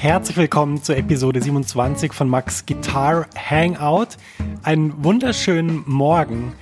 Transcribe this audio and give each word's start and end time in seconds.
herzlich 0.00 0.36
willkommen 0.36 0.80
zur 0.80 0.96
Episode 0.96 1.42
27 1.42 2.12
von 2.12 2.28
Max 2.28 2.64
Guitar 2.64 3.26
Hangout. 3.36 4.10
Einen 4.62 5.02
wunderschönen 5.02 5.82
Morgen 5.86 6.52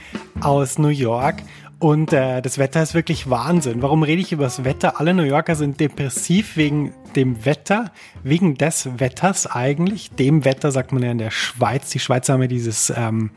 aus 0.41 0.79
New 0.79 0.89
York 0.89 1.43
und 1.79 2.15
äh, 2.15 2.41
das 2.41 2.57
Wetter 2.57 2.83
ist 2.83 2.95
wirklich 2.95 3.29
Wahnsinn. 3.29 3.83
Warum 3.83 4.03
rede 4.05 4.23
ich 4.23 4.33
über 4.33 4.45
das 4.45 4.65
Wetter? 4.65 4.99
Alle 5.01 5.13
New 5.13 5.23
Yorker 5.23 5.55
sind 5.55 5.79
depressiv 5.81 6.57
wegen 6.57 6.95
dem 7.17 7.45
Wetter, 7.45 7.91
wegen 8.23 8.57
des 8.57 8.89
Wetters 8.99 9.47
eigentlich. 9.47 10.11
Dem 10.11 10.45
Wetter 10.45 10.71
sagt 10.71 10.93
man 10.93 11.03
ja 11.03 11.11
in 11.11 11.19
der 11.19 11.31
Schweiz. 11.31 11.91
Die 11.91 11.99
Schweizer 11.99 12.35
haben 12.35 12.43
ja 12.43 12.49
dieses, 12.49 12.93
ähm, 12.95 13.31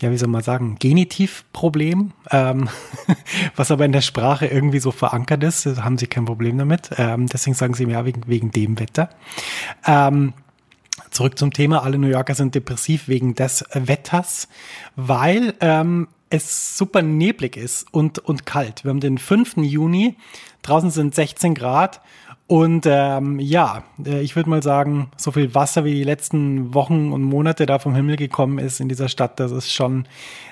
ja, 0.00 0.10
wie 0.10 0.16
soll 0.16 0.28
man 0.28 0.42
sagen, 0.42 0.76
Genitivproblem, 0.78 2.12
ähm, 2.30 2.68
was 3.56 3.70
aber 3.70 3.84
in 3.84 3.92
der 3.92 4.00
Sprache 4.00 4.46
irgendwie 4.46 4.80
so 4.80 4.90
verankert 4.92 5.42
ist. 5.42 5.66
Da 5.66 5.84
haben 5.84 5.98
sie 5.98 6.06
kein 6.06 6.24
Problem 6.24 6.56
damit. 6.56 6.90
Ähm, 6.96 7.26
deswegen 7.26 7.54
sagen 7.54 7.74
sie 7.74 7.84
ja 7.84 8.04
wegen, 8.04 8.22
wegen 8.26 8.50
dem 8.50 8.78
Wetter. 8.78 9.10
Ähm, 9.86 10.32
Zurück 11.10 11.38
zum 11.38 11.52
Thema. 11.52 11.84
Alle 11.84 11.98
New 11.98 12.08
Yorker 12.08 12.34
sind 12.34 12.56
depressiv 12.56 13.06
wegen 13.06 13.34
des 13.36 13.64
Wetters, 13.72 14.48
weil 14.96 15.54
ähm, 15.60 16.08
es 16.30 16.76
super 16.76 17.02
neblig 17.02 17.56
ist 17.56 17.86
und, 17.92 18.18
und 18.18 18.46
kalt. 18.46 18.84
Wir 18.84 18.90
haben 18.90 19.00
den 19.00 19.18
5. 19.18 19.58
Juni, 19.58 20.16
draußen 20.62 20.90
sind 20.90 21.14
16 21.14 21.54
Grad 21.54 22.00
und 22.46 22.84
ähm, 22.86 23.40
ja, 23.40 23.84
äh, 24.04 24.20
ich 24.20 24.36
würde 24.36 24.50
mal 24.50 24.62
sagen, 24.62 25.10
so 25.16 25.32
viel 25.32 25.54
Wasser 25.54 25.86
wie 25.86 25.94
die 25.94 26.04
letzten 26.04 26.74
Wochen 26.74 27.10
und 27.10 27.22
Monate 27.22 27.64
da 27.64 27.78
vom 27.78 27.94
Himmel 27.94 28.16
gekommen 28.16 28.58
ist 28.58 28.80
in 28.80 28.88
dieser 28.90 29.08
Stadt, 29.08 29.40
das 29.40 29.50
ist 29.50 29.72
schon 29.72 30.06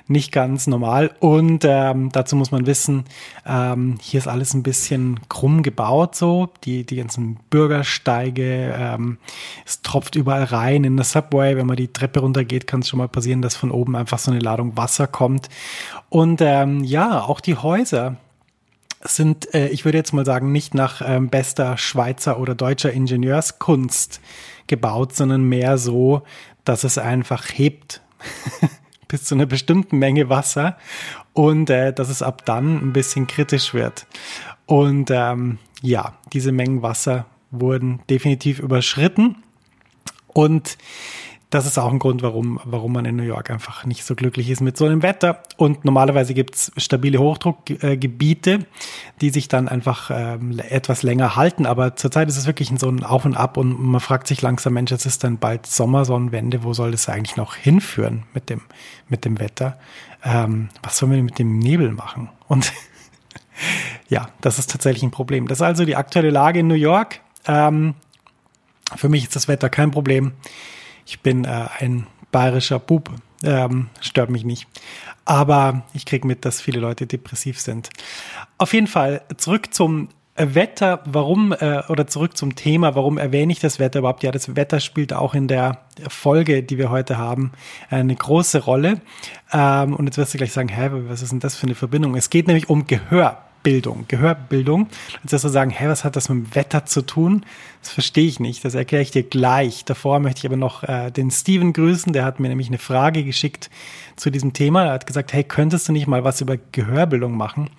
nicht 0.08 0.32
ganz 0.32 0.66
normal. 0.66 1.10
Und 1.20 1.66
ähm, 1.68 2.10
dazu 2.10 2.34
muss 2.34 2.50
man 2.50 2.66
wissen, 2.66 3.04
ähm, 3.44 3.98
hier 4.00 4.18
ist 4.18 4.26
alles 4.26 4.54
ein 4.54 4.62
bisschen 4.62 5.20
krumm 5.28 5.62
gebaut, 5.62 6.16
so 6.16 6.48
die 6.64 6.86
die 6.86 6.96
ganzen 6.96 7.38
Bürgersteige, 7.50 8.74
ähm, 8.74 9.18
es 9.66 9.82
tropft 9.82 10.16
überall 10.16 10.44
rein 10.44 10.84
in 10.84 10.96
der 10.96 11.04
Subway. 11.04 11.56
Wenn 11.56 11.66
man 11.66 11.76
die 11.76 11.92
Treppe 11.92 12.20
runtergeht, 12.20 12.66
kann 12.66 12.80
es 12.80 12.88
schon 12.88 12.98
mal 12.98 13.08
passieren, 13.08 13.42
dass 13.42 13.54
von 13.54 13.70
oben 13.70 13.96
einfach 13.96 14.18
so 14.18 14.30
eine 14.30 14.40
Ladung 14.40 14.78
Wasser 14.78 15.06
kommt. 15.06 15.50
Und 16.08 16.40
ähm, 16.40 16.84
ja, 16.84 17.20
auch 17.20 17.40
die 17.40 17.56
Häuser 17.56 18.16
sind, 19.04 19.54
äh, 19.54 19.68
ich 19.68 19.84
würde 19.84 19.98
jetzt 19.98 20.12
mal 20.12 20.24
sagen, 20.24 20.52
nicht 20.52 20.74
nach 20.74 21.02
ähm, 21.04 21.28
bester 21.28 21.76
Schweizer 21.76 22.38
oder 22.38 22.54
deutscher 22.54 22.92
Ingenieurskunst 22.92 24.20
gebaut, 24.66 25.14
sondern 25.14 25.44
mehr 25.44 25.78
so, 25.78 26.22
dass 26.64 26.84
es 26.84 26.98
einfach 26.98 27.46
hebt 27.52 28.00
bis 29.08 29.24
zu 29.24 29.34
einer 29.34 29.46
bestimmten 29.46 29.98
Menge 29.98 30.28
Wasser 30.28 30.76
und 31.32 31.68
äh, 31.70 31.92
dass 31.92 32.08
es 32.08 32.22
ab 32.22 32.44
dann 32.44 32.76
ein 32.76 32.92
bisschen 32.92 33.26
kritisch 33.26 33.74
wird. 33.74 34.06
Und 34.66 35.10
ähm, 35.10 35.58
ja, 35.82 36.14
diese 36.32 36.52
Mengen 36.52 36.82
Wasser 36.82 37.26
wurden 37.50 38.00
definitiv 38.08 38.58
überschritten. 38.58 39.42
Und 40.28 40.78
das 41.54 41.66
ist 41.66 41.78
auch 41.78 41.92
ein 41.92 41.98
Grund, 41.98 42.22
warum, 42.22 42.58
warum 42.64 42.94
man 42.94 43.04
in 43.04 43.16
New 43.16 43.24
York 43.24 43.50
einfach 43.50 43.84
nicht 43.84 44.04
so 44.04 44.14
glücklich 44.14 44.48
ist 44.48 44.62
mit 44.62 44.78
so 44.78 44.86
einem 44.86 45.02
Wetter. 45.02 45.42
Und 45.58 45.84
normalerweise 45.84 46.32
gibt's 46.32 46.72
stabile 46.78 47.18
Hochdruckgebiete, 47.18 48.66
die 49.20 49.30
sich 49.30 49.48
dann 49.48 49.68
einfach 49.68 50.10
ähm, 50.10 50.58
etwas 50.70 51.02
länger 51.02 51.36
halten. 51.36 51.66
Aber 51.66 51.94
zurzeit 51.94 52.28
ist 52.28 52.38
es 52.38 52.46
wirklich 52.46 52.72
so 52.78 52.88
ein 52.88 53.04
Auf 53.04 53.26
und 53.26 53.36
Ab 53.36 53.58
und 53.58 53.78
man 53.78 54.00
fragt 54.00 54.28
sich 54.28 54.40
langsam, 54.40 54.72
Mensch, 54.72 54.92
es 54.92 55.04
ist 55.04 55.24
dann 55.24 55.36
bald 55.36 55.66
Sommersonnenwende, 55.66 56.64
wo 56.64 56.72
soll 56.72 56.92
das 56.92 57.06
eigentlich 57.10 57.36
noch 57.36 57.54
hinführen 57.54 58.22
mit 58.32 58.48
dem, 58.48 58.62
mit 59.10 59.26
dem 59.26 59.38
Wetter? 59.38 59.78
Ähm, 60.24 60.70
was 60.82 60.96
sollen 60.96 61.12
wir 61.12 61.22
mit 61.22 61.38
dem 61.38 61.58
Nebel 61.58 61.92
machen? 61.92 62.30
Und 62.48 62.72
ja, 64.08 64.30
das 64.40 64.58
ist 64.58 64.70
tatsächlich 64.70 65.02
ein 65.02 65.10
Problem. 65.10 65.48
Das 65.48 65.58
ist 65.58 65.62
also 65.62 65.84
die 65.84 65.96
aktuelle 65.96 66.30
Lage 66.30 66.60
in 66.60 66.66
New 66.66 66.74
York. 66.74 67.20
Ähm, 67.46 67.92
für 68.96 69.10
mich 69.10 69.24
ist 69.24 69.36
das 69.36 69.48
Wetter 69.48 69.68
kein 69.68 69.90
Problem. 69.90 70.32
Ich 71.06 71.20
bin 71.20 71.44
äh, 71.44 71.66
ein 71.78 72.06
bayerischer 72.30 72.78
Bub, 72.78 73.10
ähm, 73.42 73.88
stört 74.00 74.30
mich 74.30 74.44
nicht. 74.44 74.66
Aber 75.24 75.82
ich 75.94 76.06
kriege 76.06 76.26
mit, 76.26 76.44
dass 76.44 76.60
viele 76.60 76.80
Leute 76.80 77.06
depressiv 77.06 77.60
sind. 77.60 77.90
Auf 78.58 78.72
jeden 78.72 78.86
Fall 78.86 79.22
zurück 79.36 79.72
zum 79.72 80.08
Wetter, 80.34 81.00
warum, 81.04 81.52
äh, 81.52 81.82
oder 81.88 82.06
zurück 82.06 82.36
zum 82.36 82.54
Thema, 82.56 82.94
warum 82.94 83.18
erwähne 83.18 83.52
ich 83.52 83.60
das 83.60 83.78
Wetter 83.78 83.98
überhaupt? 83.98 84.22
Ja, 84.22 84.32
das 84.32 84.56
Wetter 84.56 84.80
spielt 84.80 85.12
auch 85.12 85.34
in 85.34 85.46
der 85.46 85.78
Folge, 86.08 86.62
die 86.62 86.78
wir 86.78 86.90
heute 86.90 87.18
haben, 87.18 87.52
eine 87.90 88.14
große 88.16 88.64
Rolle. 88.64 89.00
Ähm, 89.52 89.94
und 89.94 90.06
jetzt 90.06 90.16
wirst 90.16 90.32
du 90.32 90.38
gleich 90.38 90.52
sagen, 90.52 90.68
hä, 90.68 90.88
was 90.90 91.22
ist 91.22 91.32
denn 91.32 91.40
das 91.40 91.56
für 91.56 91.66
eine 91.66 91.74
Verbindung? 91.74 92.16
Es 92.16 92.30
geht 92.30 92.46
nämlich 92.46 92.70
um 92.70 92.86
Gehör. 92.86 93.42
Bildung, 93.62 94.06
Gehörbildung. 94.08 94.88
Jetzt 95.22 95.32
wirst 95.32 95.44
du 95.44 95.48
sagen, 95.48 95.70
hä, 95.70 95.88
was 95.88 96.04
hat 96.04 96.16
das 96.16 96.28
mit 96.28 96.46
dem 96.46 96.54
Wetter 96.54 96.86
zu 96.86 97.02
tun? 97.02 97.44
Das 97.80 97.90
verstehe 97.90 98.26
ich 98.26 98.40
nicht. 98.40 98.64
Das 98.64 98.74
erkläre 98.74 99.02
ich 99.02 99.10
dir 99.10 99.22
gleich. 99.22 99.84
Davor 99.84 100.20
möchte 100.20 100.40
ich 100.40 100.46
aber 100.46 100.56
noch 100.56 100.82
äh, 100.82 101.10
den 101.10 101.30
Steven 101.30 101.72
grüßen. 101.72 102.12
Der 102.12 102.24
hat 102.24 102.40
mir 102.40 102.48
nämlich 102.48 102.68
eine 102.68 102.78
Frage 102.78 103.24
geschickt 103.24 103.70
zu 104.16 104.30
diesem 104.30 104.52
Thema. 104.52 104.84
Er 104.84 104.92
hat 104.92 105.06
gesagt, 105.06 105.32
hey, 105.32 105.44
könntest 105.44 105.88
du 105.88 105.92
nicht 105.92 106.06
mal 106.06 106.24
was 106.24 106.40
über 106.40 106.56
Gehörbildung 106.72 107.36
machen? 107.36 107.70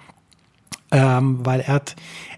Ähm, 0.91 1.45
weil 1.45 1.61
er 1.61 1.73
hat 1.73 1.95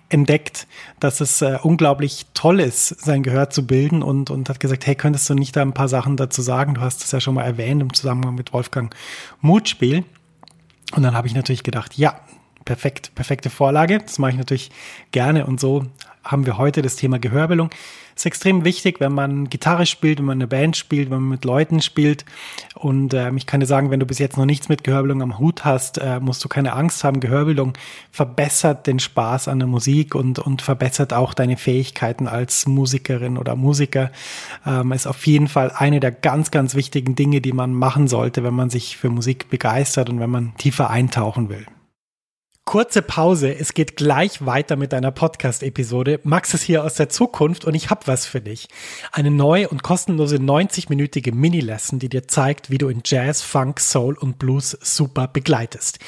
entdeckt, 0.09 0.67
dass 0.99 1.19
es 1.19 1.41
äh, 1.41 1.57
unglaublich 1.61 2.25
toll 2.33 2.59
ist, 2.59 2.87
sein 3.03 3.23
Gehör 3.23 3.49
zu 3.49 3.65
bilden 3.65 4.01
und, 4.01 4.29
und 4.29 4.49
hat 4.49 4.59
gesagt, 4.59 4.85
hey, 4.85 4.95
könntest 4.95 5.29
du 5.29 5.33
nicht 5.33 5.55
da 5.55 5.61
ein 5.61 5.73
paar 5.73 5.89
Sachen 5.89 6.15
dazu 6.15 6.41
sagen? 6.41 6.75
Du 6.75 6.81
hast 6.81 7.03
es 7.03 7.11
ja 7.11 7.19
schon 7.19 7.35
mal 7.35 7.43
erwähnt 7.43 7.81
im 7.81 7.93
Zusammenhang 7.93 8.35
mit 8.35 8.53
Wolfgang 8.53 8.95
Mutspiel. 9.41 10.03
Und 10.95 11.03
dann 11.03 11.15
habe 11.15 11.27
ich 11.27 11.33
natürlich 11.33 11.63
gedacht, 11.63 11.97
ja, 11.97 12.19
perfekt, 12.65 13.13
perfekte 13.15 13.49
Vorlage. 13.49 13.99
Das 13.99 14.19
mache 14.19 14.31
ich 14.31 14.37
natürlich 14.37 14.71
gerne 15.11 15.45
und 15.45 15.59
so 15.59 15.85
haben 16.23 16.45
wir 16.45 16.57
heute 16.57 16.81
das 16.81 16.95
Thema 16.95 17.19
Gehörbildung. 17.19 17.69
Ist 18.15 18.25
extrem 18.25 18.63
wichtig, 18.63 19.01
wenn 19.01 19.11
man 19.11 19.49
Gitarre 19.49 19.85
spielt, 19.85 20.19
wenn 20.19 20.25
man 20.25 20.37
eine 20.37 20.47
Band 20.47 20.77
spielt, 20.77 21.09
wenn 21.11 21.19
man 21.19 21.29
mit 21.29 21.43
Leuten 21.43 21.81
spielt. 21.81 22.23
Und 22.73 23.13
ähm, 23.13 23.35
ich 23.35 23.45
kann 23.45 23.59
dir 23.59 23.65
sagen, 23.65 23.91
wenn 23.91 23.99
du 23.99 24.05
bis 24.05 24.19
jetzt 24.19 24.37
noch 24.37 24.45
nichts 24.45 24.69
mit 24.69 24.85
Gehörbildung 24.85 25.21
am 25.21 25.37
Hut 25.37 25.65
hast, 25.65 25.97
äh, 25.97 26.21
musst 26.21 26.41
du 26.43 26.47
keine 26.47 26.73
Angst 26.73 27.03
haben. 27.03 27.19
Gehörbildung 27.19 27.73
verbessert 28.11 28.87
den 28.87 28.99
Spaß 28.99 29.49
an 29.49 29.59
der 29.59 29.67
Musik 29.67 30.15
und, 30.15 30.39
und 30.39 30.61
verbessert 30.61 31.11
auch 31.11 31.33
deine 31.33 31.57
Fähigkeiten 31.57 32.27
als 32.27 32.67
Musikerin 32.67 33.37
oder 33.37 33.57
Musiker. 33.57 34.11
Ähm, 34.65 34.93
ist 34.93 35.07
auf 35.07 35.27
jeden 35.27 35.49
Fall 35.49 35.71
eine 35.75 35.99
der 35.99 36.11
ganz, 36.11 36.51
ganz 36.51 36.73
wichtigen 36.73 37.15
Dinge, 37.15 37.41
die 37.41 37.53
man 37.53 37.73
machen 37.73 38.07
sollte, 38.07 38.45
wenn 38.45 38.53
man 38.53 38.69
sich 38.69 38.95
für 38.95 39.09
Musik 39.09 39.49
begeistert 39.49 40.09
und 40.09 40.21
wenn 40.21 40.29
man 40.29 40.55
tiefer 40.55 40.89
eintauchen 40.89 41.49
will. 41.49 41.65
Kurze 42.65 43.03
Pause, 43.03 43.55
es 43.55 43.75
geht 43.75 43.95
gleich 43.95 44.43
weiter 44.43 44.75
mit 44.75 44.91
deiner 44.91 45.11
Podcast-Episode. 45.11 46.19
Max 46.23 46.55
ist 46.55 46.63
hier 46.63 46.83
aus 46.83 46.95
der 46.95 47.09
Zukunft 47.09 47.63
und 47.63 47.75
ich 47.75 47.91
habe 47.91 48.07
was 48.07 48.25
für 48.25 48.41
dich. 48.41 48.69
Eine 49.11 49.29
neue 49.29 49.69
und 49.69 49.83
kostenlose 49.83 50.37
90-minütige 50.37 51.31
Mini-Lesson, 51.31 51.99
die 51.99 52.09
dir 52.09 52.27
zeigt, 52.27 52.71
wie 52.71 52.79
du 52.79 52.87
in 52.87 53.03
Jazz, 53.05 53.43
Funk, 53.43 53.79
Soul 53.79 54.17
und 54.17 54.39
Blues 54.39 54.75
super 54.81 55.27
begleitest. 55.27 55.99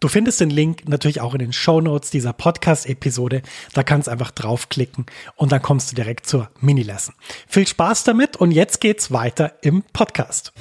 Du 0.00 0.08
findest 0.08 0.40
den 0.40 0.48
Link 0.48 0.88
natürlich 0.88 1.20
auch 1.20 1.34
in 1.34 1.40
den 1.40 1.52
Show 1.52 1.82
Notes 1.82 2.08
dieser 2.10 2.32
Podcast-Episode. 2.32 3.42
Da 3.74 3.82
kannst 3.82 4.08
du 4.08 4.12
einfach 4.12 4.30
draufklicken 4.30 5.04
und 5.36 5.52
dann 5.52 5.60
kommst 5.60 5.92
du 5.92 5.94
direkt 5.94 6.24
zur 6.24 6.48
Mini-Lesson. 6.62 7.14
Viel 7.46 7.66
Spaß 7.66 8.04
damit 8.04 8.38
und 8.38 8.50
jetzt 8.50 8.80
geht's 8.80 9.12
weiter 9.12 9.52
im 9.60 9.82
Podcast. 9.92 10.54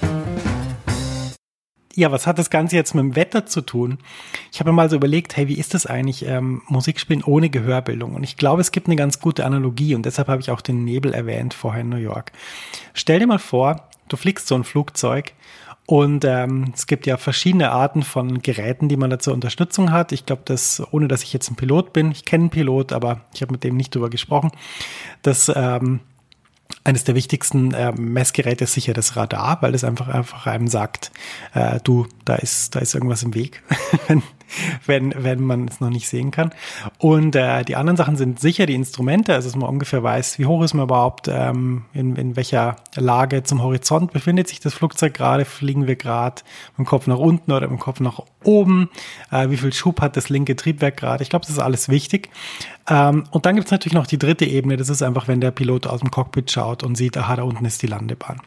ja, 1.95 2.11
was 2.11 2.27
hat 2.27 2.37
das 2.37 2.49
Ganze 2.49 2.75
jetzt 2.75 2.95
mit 2.95 3.01
dem 3.01 3.15
Wetter 3.15 3.45
zu 3.45 3.61
tun? 3.61 3.99
Ich 4.51 4.59
habe 4.59 4.73
mal 4.73 4.89
so 4.89 4.97
überlegt, 4.97 5.37
hey, 5.37 5.47
wie 5.47 5.57
ist 5.57 5.73
das 5.73 5.85
eigentlich, 5.85 6.25
ähm, 6.25 6.61
Musik 6.67 6.99
spielen 6.99 7.23
ohne 7.23 7.49
Gehörbildung? 7.49 8.15
Und 8.15 8.23
ich 8.23 8.35
glaube, 8.35 8.59
es 8.61 8.73
gibt 8.73 8.87
eine 8.87 8.97
ganz 8.97 9.21
gute 9.21 9.45
Analogie 9.45 9.95
und 9.95 10.05
deshalb 10.05 10.27
habe 10.27 10.41
ich 10.41 10.51
auch 10.51 10.61
den 10.61 10.83
Nebel 10.83 11.13
erwähnt 11.13 11.53
vorher 11.53 11.81
in 11.81 11.89
New 11.89 11.95
York. 11.95 12.33
Stell 12.93 13.19
dir 13.19 13.27
mal 13.27 13.39
vor, 13.39 13.87
du 14.09 14.17
fliegst 14.17 14.47
so 14.47 14.55
ein 14.55 14.65
Flugzeug 14.65 15.33
und 15.89 16.23
ähm, 16.23 16.71
es 16.75 16.85
gibt 16.85 17.07
ja 17.07 17.17
verschiedene 17.17 17.71
Arten 17.71 18.03
von 18.03 18.43
Geräten, 18.43 18.89
die 18.89 18.95
man 18.95 19.09
da 19.09 19.17
zur 19.17 19.33
Unterstützung 19.33 19.91
hat. 19.91 20.11
Ich 20.11 20.27
glaube, 20.27 20.43
dass, 20.45 20.83
ohne 20.91 21.07
dass 21.07 21.23
ich 21.23 21.33
jetzt 21.33 21.49
ein 21.49 21.55
Pilot 21.55 21.93
bin, 21.93 22.11
ich 22.11 22.25
kenne 22.25 22.43
einen 22.43 22.49
Pilot, 22.51 22.93
aber 22.93 23.21
ich 23.33 23.41
habe 23.41 23.53
mit 23.53 23.63
dem 23.63 23.75
nicht 23.75 23.95
drüber 23.95 24.11
gesprochen, 24.11 24.51
dass 25.23 25.51
ähm, 25.55 26.01
eines 26.83 27.05
der 27.05 27.15
wichtigsten 27.15 27.73
äh, 27.73 27.91
Messgeräte 27.91 28.65
ist 28.65 28.73
sicher 28.73 28.93
das 28.93 29.15
Radar, 29.15 29.63
weil 29.63 29.73
es 29.73 29.83
einfach 29.83 30.09
einfach 30.09 30.45
einem 30.45 30.67
sagt, 30.67 31.09
äh, 31.55 31.79
du, 31.83 32.05
da 32.23 32.35
ist 32.35 32.75
da 32.75 32.81
ist 32.81 32.93
irgendwas 32.93 33.23
im 33.23 33.33
Weg, 33.33 33.63
wenn 34.07 34.21
wenn, 34.85 35.13
wenn 35.17 35.41
man 35.41 35.67
es 35.67 35.79
noch 35.79 35.89
nicht 35.89 36.07
sehen 36.07 36.31
kann. 36.31 36.51
Und 36.97 37.35
äh, 37.35 37.63
die 37.63 37.75
anderen 37.75 37.97
Sachen 37.97 38.15
sind 38.15 38.39
sicher 38.39 38.65
die 38.65 38.75
Instrumente, 38.75 39.33
also 39.33 39.47
dass 39.49 39.55
man 39.55 39.69
ungefähr 39.69 40.03
weiß, 40.03 40.39
wie 40.39 40.45
hoch 40.45 40.63
ist 40.63 40.73
man 40.73 40.85
überhaupt, 40.85 41.27
ähm, 41.27 41.85
in, 41.93 42.15
in 42.15 42.35
welcher 42.35 42.77
Lage 42.95 43.43
zum 43.43 43.61
Horizont 43.61 44.11
befindet 44.11 44.47
sich 44.47 44.59
das 44.59 44.73
Flugzeug 44.73 45.13
gerade, 45.13 45.45
fliegen 45.45 45.87
wir 45.87 45.95
gerade 45.95 46.41
mit 46.77 46.87
dem 46.87 46.89
Kopf 46.89 47.07
nach 47.07 47.17
unten 47.17 47.51
oder 47.51 47.67
mit 47.67 47.79
dem 47.79 47.81
Kopf 47.81 47.99
nach 47.99 48.21
oben, 48.43 48.89
äh, 49.31 49.49
wie 49.49 49.57
viel 49.57 49.73
Schub 49.73 50.01
hat 50.01 50.17
das 50.17 50.29
linke 50.29 50.55
Triebwerk 50.55 50.97
gerade. 50.97 51.23
Ich 51.23 51.29
glaube, 51.29 51.45
das 51.45 51.55
ist 51.55 51.59
alles 51.59 51.89
wichtig. 51.89 52.29
Ähm, 52.89 53.25
und 53.31 53.45
dann 53.45 53.55
gibt 53.55 53.67
es 53.67 53.71
natürlich 53.71 53.93
noch 53.93 54.07
die 54.07 54.17
dritte 54.17 54.45
Ebene, 54.45 54.77
das 54.77 54.89
ist 54.89 55.01
einfach, 55.01 55.27
wenn 55.27 55.41
der 55.41 55.51
Pilot 55.51 55.87
aus 55.87 55.99
dem 55.99 56.11
Cockpit 56.11 56.51
schaut 56.51 56.83
und 56.83 56.95
sieht, 56.95 57.17
aha, 57.17 57.35
da 57.37 57.43
unten 57.43 57.65
ist 57.65 57.81
die 57.81 57.87
Landebahn. 57.87 58.41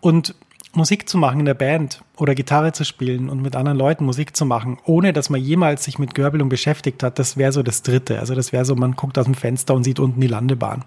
Und 0.00 0.34
Musik 0.76 1.08
zu 1.08 1.18
machen 1.18 1.40
in 1.40 1.46
der 1.46 1.54
Band 1.54 2.02
oder 2.16 2.34
Gitarre 2.34 2.72
zu 2.72 2.84
spielen 2.84 3.28
und 3.28 3.42
mit 3.42 3.56
anderen 3.56 3.78
Leuten 3.78 4.04
Musik 4.04 4.36
zu 4.36 4.44
machen, 4.46 4.78
ohne 4.84 5.12
dass 5.12 5.30
man 5.30 5.40
jemals 5.40 5.84
sich 5.84 5.98
mit 5.98 6.14
Gehörbildung 6.14 6.48
beschäftigt 6.48 7.02
hat, 7.02 7.18
das 7.18 7.36
wäre 7.36 7.52
so 7.52 7.62
das 7.62 7.82
Dritte. 7.82 8.20
Also 8.20 8.34
das 8.34 8.52
wäre 8.52 8.64
so, 8.64 8.74
man 8.76 8.92
guckt 8.92 9.18
aus 9.18 9.24
dem 9.24 9.34
Fenster 9.34 9.74
und 9.74 9.84
sieht 9.84 9.98
unten 9.98 10.20
die 10.20 10.26
Landebahn. 10.26 10.84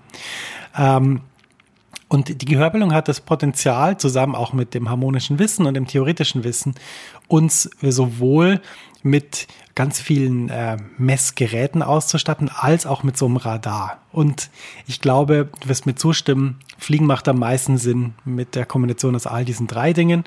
Ähm, 0.78 1.22
und 2.08 2.42
die 2.42 2.46
Gehörbildung 2.46 2.94
hat 2.94 3.08
das 3.08 3.22
Potenzial, 3.22 3.98
zusammen 3.98 4.34
auch 4.34 4.52
mit 4.52 4.74
dem 4.74 4.90
harmonischen 4.90 5.38
Wissen 5.38 5.68
und 5.68 5.76
dem 5.76 5.86
theoretischen 5.86 6.44
Wissen, 6.44 6.74
uns 7.28 7.70
sowohl 7.82 8.62
mit 9.04 9.48
ganz 9.80 10.02
vielen 10.02 10.50
äh, 10.50 10.76
Messgeräten 10.98 11.82
auszustatten, 11.84 12.50
als 12.54 12.86
auch 12.86 13.04
mit 13.04 13.16
so 13.16 13.28
einem 13.28 13.38
Radar. 13.38 14.02
Und 14.12 14.50
ich 14.88 15.00
glaube, 15.00 15.48
du 15.62 15.70
wirst 15.70 15.86
mir 15.86 15.96
zustimmen, 15.96 16.60
Fliegen 16.78 17.06
macht 17.06 17.30
am 17.30 17.40
meisten 17.40 17.78
Sinn 17.78 18.14
mit 18.26 18.56
der 18.56 18.66
Kombination 18.66 19.16
aus 19.16 19.26
all 19.26 19.46
diesen 19.46 19.68
drei 19.68 19.94
Dingen. 19.94 20.26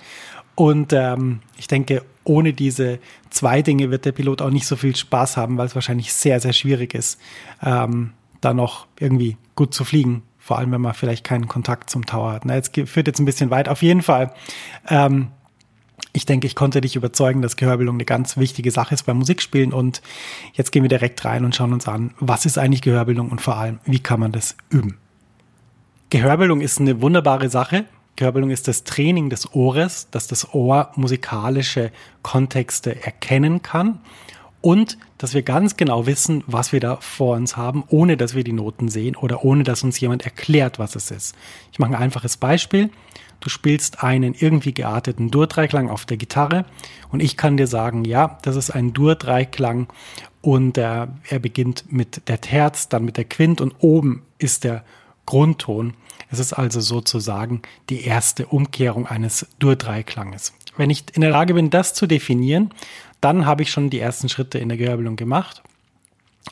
Und 0.54 0.94
ähm, 0.94 1.40
ich 1.58 1.66
denke, 1.66 2.02
ohne 2.24 2.54
diese 2.54 2.98
zwei 3.28 3.60
Dinge 3.60 3.90
wird 3.90 4.06
der 4.06 4.12
Pilot 4.12 4.40
auch 4.40 4.48
nicht 4.48 4.66
so 4.66 4.74
viel 4.74 4.96
Spaß 4.96 5.36
haben, 5.36 5.58
weil 5.58 5.66
es 5.66 5.74
wahrscheinlich 5.74 6.14
sehr, 6.14 6.40
sehr 6.40 6.54
schwierig 6.54 6.94
ist, 6.94 7.20
ähm, 7.62 8.14
da 8.40 8.54
noch 8.54 8.86
irgendwie 8.98 9.36
gut 9.54 9.74
zu 9.74 9.84
fliegen. 9.84 10.22
Vor 10.38 10.56
allem, 10.56 10.72
wenn 10.72 10.80
man 10.80 10.94
vielleicht 10.94 11.24
keinen 11.24 11.46
Kontakt 11.46 11.90
zum 11.90 12.06
Tower 12.06 12.32
hat. 12.32 12.46
Na, 12.46 12.54
jetzt 12.54 12.74
führt 12.74 13.06
jetzt 13.06 13.20
ein 13.20 13.26
bisschen 13.26 13.50
weit. 13.50 13.68
Auf 13.68 13.82
jeden 13.82 14.00
Fall. 14.00 14.32
Ähm, 14.88 15.28
ich 16.12 16.26
denke, 16.26 16.46
ich 16.46 16.54
konnte 16.54 16.80
dich 16.80 16.96
überzeugen, 16.96 17.40
dass 17.42 17.56
Gehörbildung 17.56 17.96
eine 17.96 18.04
ganz 18.04 18.36
wichtige 18.36 18.70
Sache 18.70 18.94
ist 18.94 19.04
beim 19.04 19.18
Musikspielen. 19.18 19.72
Und 19.72 20.02
jetzt 20.52 20.70
gehen 20.70 20.82
wir 20.82 20.88
direkt 20.88 21.24
rein 21.24 21.44
und 21.44 21.54
schauen 21.54 21.72
uns 21.72 21.88
an, 21.88 22.14
was 22.20 22.44
ist 22.44 22.58
eigentlich 22.58 22.82
Gehörbildung 22.82 23.30
und 23.30 23.40
vor 23.40 23.56
allem, 23.56 23.78
wie 23.84 23.98
kann 23.98 24.20
man 24.20 24.32
das 24.32 24.56
üben. 24.68 24.98
Gehörbildung 26.10 26.60
ist 26.60 26.80
eine 26.80 27.00
wunderbare 27.00 27.48
Sache. 27.48 27.86
Gehörbildung 28.16 28.50
ist 28.50 28.68
das 28.68 28.84
Training 28.84 29.30
des 29.30 29.54
Ohres, 29.54 30.08
dass 30.10 30.26
das 30.26 30.52
Ohr 30.52 30.92
musikalische 30.96 31.90
Kontexte 32.22 33.02
erkennen 33.02 33.62
kann 33.62 34.00
und 34.62 34.96
dass 35.18 35.34
wir 35.34 35.42
ganz 35.42 35.76
genau 35.76 36.06
wissen, 36.06 36.42
was 36.46 36.72
wir 36.72 36.80
da 36.80 36.96
vor 36.96 37.36
uns 37.36 37.56
haben, 37.56 37.84
ohne 37.88 38.16
dass 38.16 38.34
wir 38.34 38.44
die 38.44 38.52
Noten 38.52 38.88
sehen 38.88 39.16
oder 39.16 39.44
ohne 39.44 39.64
dass 39.64 39.82
uns 39.82 40.00
jemand 40.00 40.24
erklärt, 40.24 40.78
was 40.78 40.96
es 40.96 41.10
ist. 41.10 41.34
Ich 41.72 41.78
mache 41.78 41.90
ein 41.90 42.02
einfaches 42.02 42.38
Beispiel. 42.38 42.90
Du 43.40 43.48
spielst 43.48 44.04
einen 44.04 44.34
irgendwie 44.34 44.72
gearteten 44.72 45.30
Dur-Dreiklang 45.30 45.90
auf 45.90 46.06
der 46.06 46.16
Gitarre 46.16 46.64
und 47.10 47.20
ich 47.20 47.36
kann 47.36 47.56
dir 47.56 47.66
sagen, 47.66 48.04
ja, 48.04 48.38
das 48.42 48.54
ist 48.54 48.70
ein 48.70 48.92
Dur-Dreiklang 48.92 49.88
und 50.40 50.78
äh, 50.78 51.08
er 51.28 51.38
beginnt 51.40 51.92
mit 51.92 52.28
der 52.28 52.40
Terz, 52.40 52.88
dann 52.88 53.04
mit 53.04 53.16
der 53.16 53.24
Quint 53.24 53.60
und 53.60 53.74
oben 53.80 54.22
ist 54.38 54.62
der 54.62 54.84
Grundton. 55.26 55.94
Es 56.30 56.38
ist 56.38 56.52
also 56.52 56.80
sozusagen 56.80 57.62
die 57.90 58.04
erste 58.04 58.46
Umkehrung 58.46 59.06
eines 59.06 59.46
Dur-Dreiklanges. 59.58 60.52
Wenn 60.76 60.90
ich 60.90 61.04
in 61.14 61.20
der 61.20 61.30
Lage 61.30 61.54
bin, 61.54 61.70
das 61.70 61.94
zu 61.94 62.06
definieren, 62.06 62.70
dann 63.20 63.46
habe 63.46 63.62
ich 63.62 63.70
schon 63.70 63.90
die 63.90 64.00
ersten 64.00 64.28
Schritte 64.28 64.58
in 64.58 64.68
der 64.68 64.78
Gehörbildung 64.78 65.16
gemacht. 65.16 65.62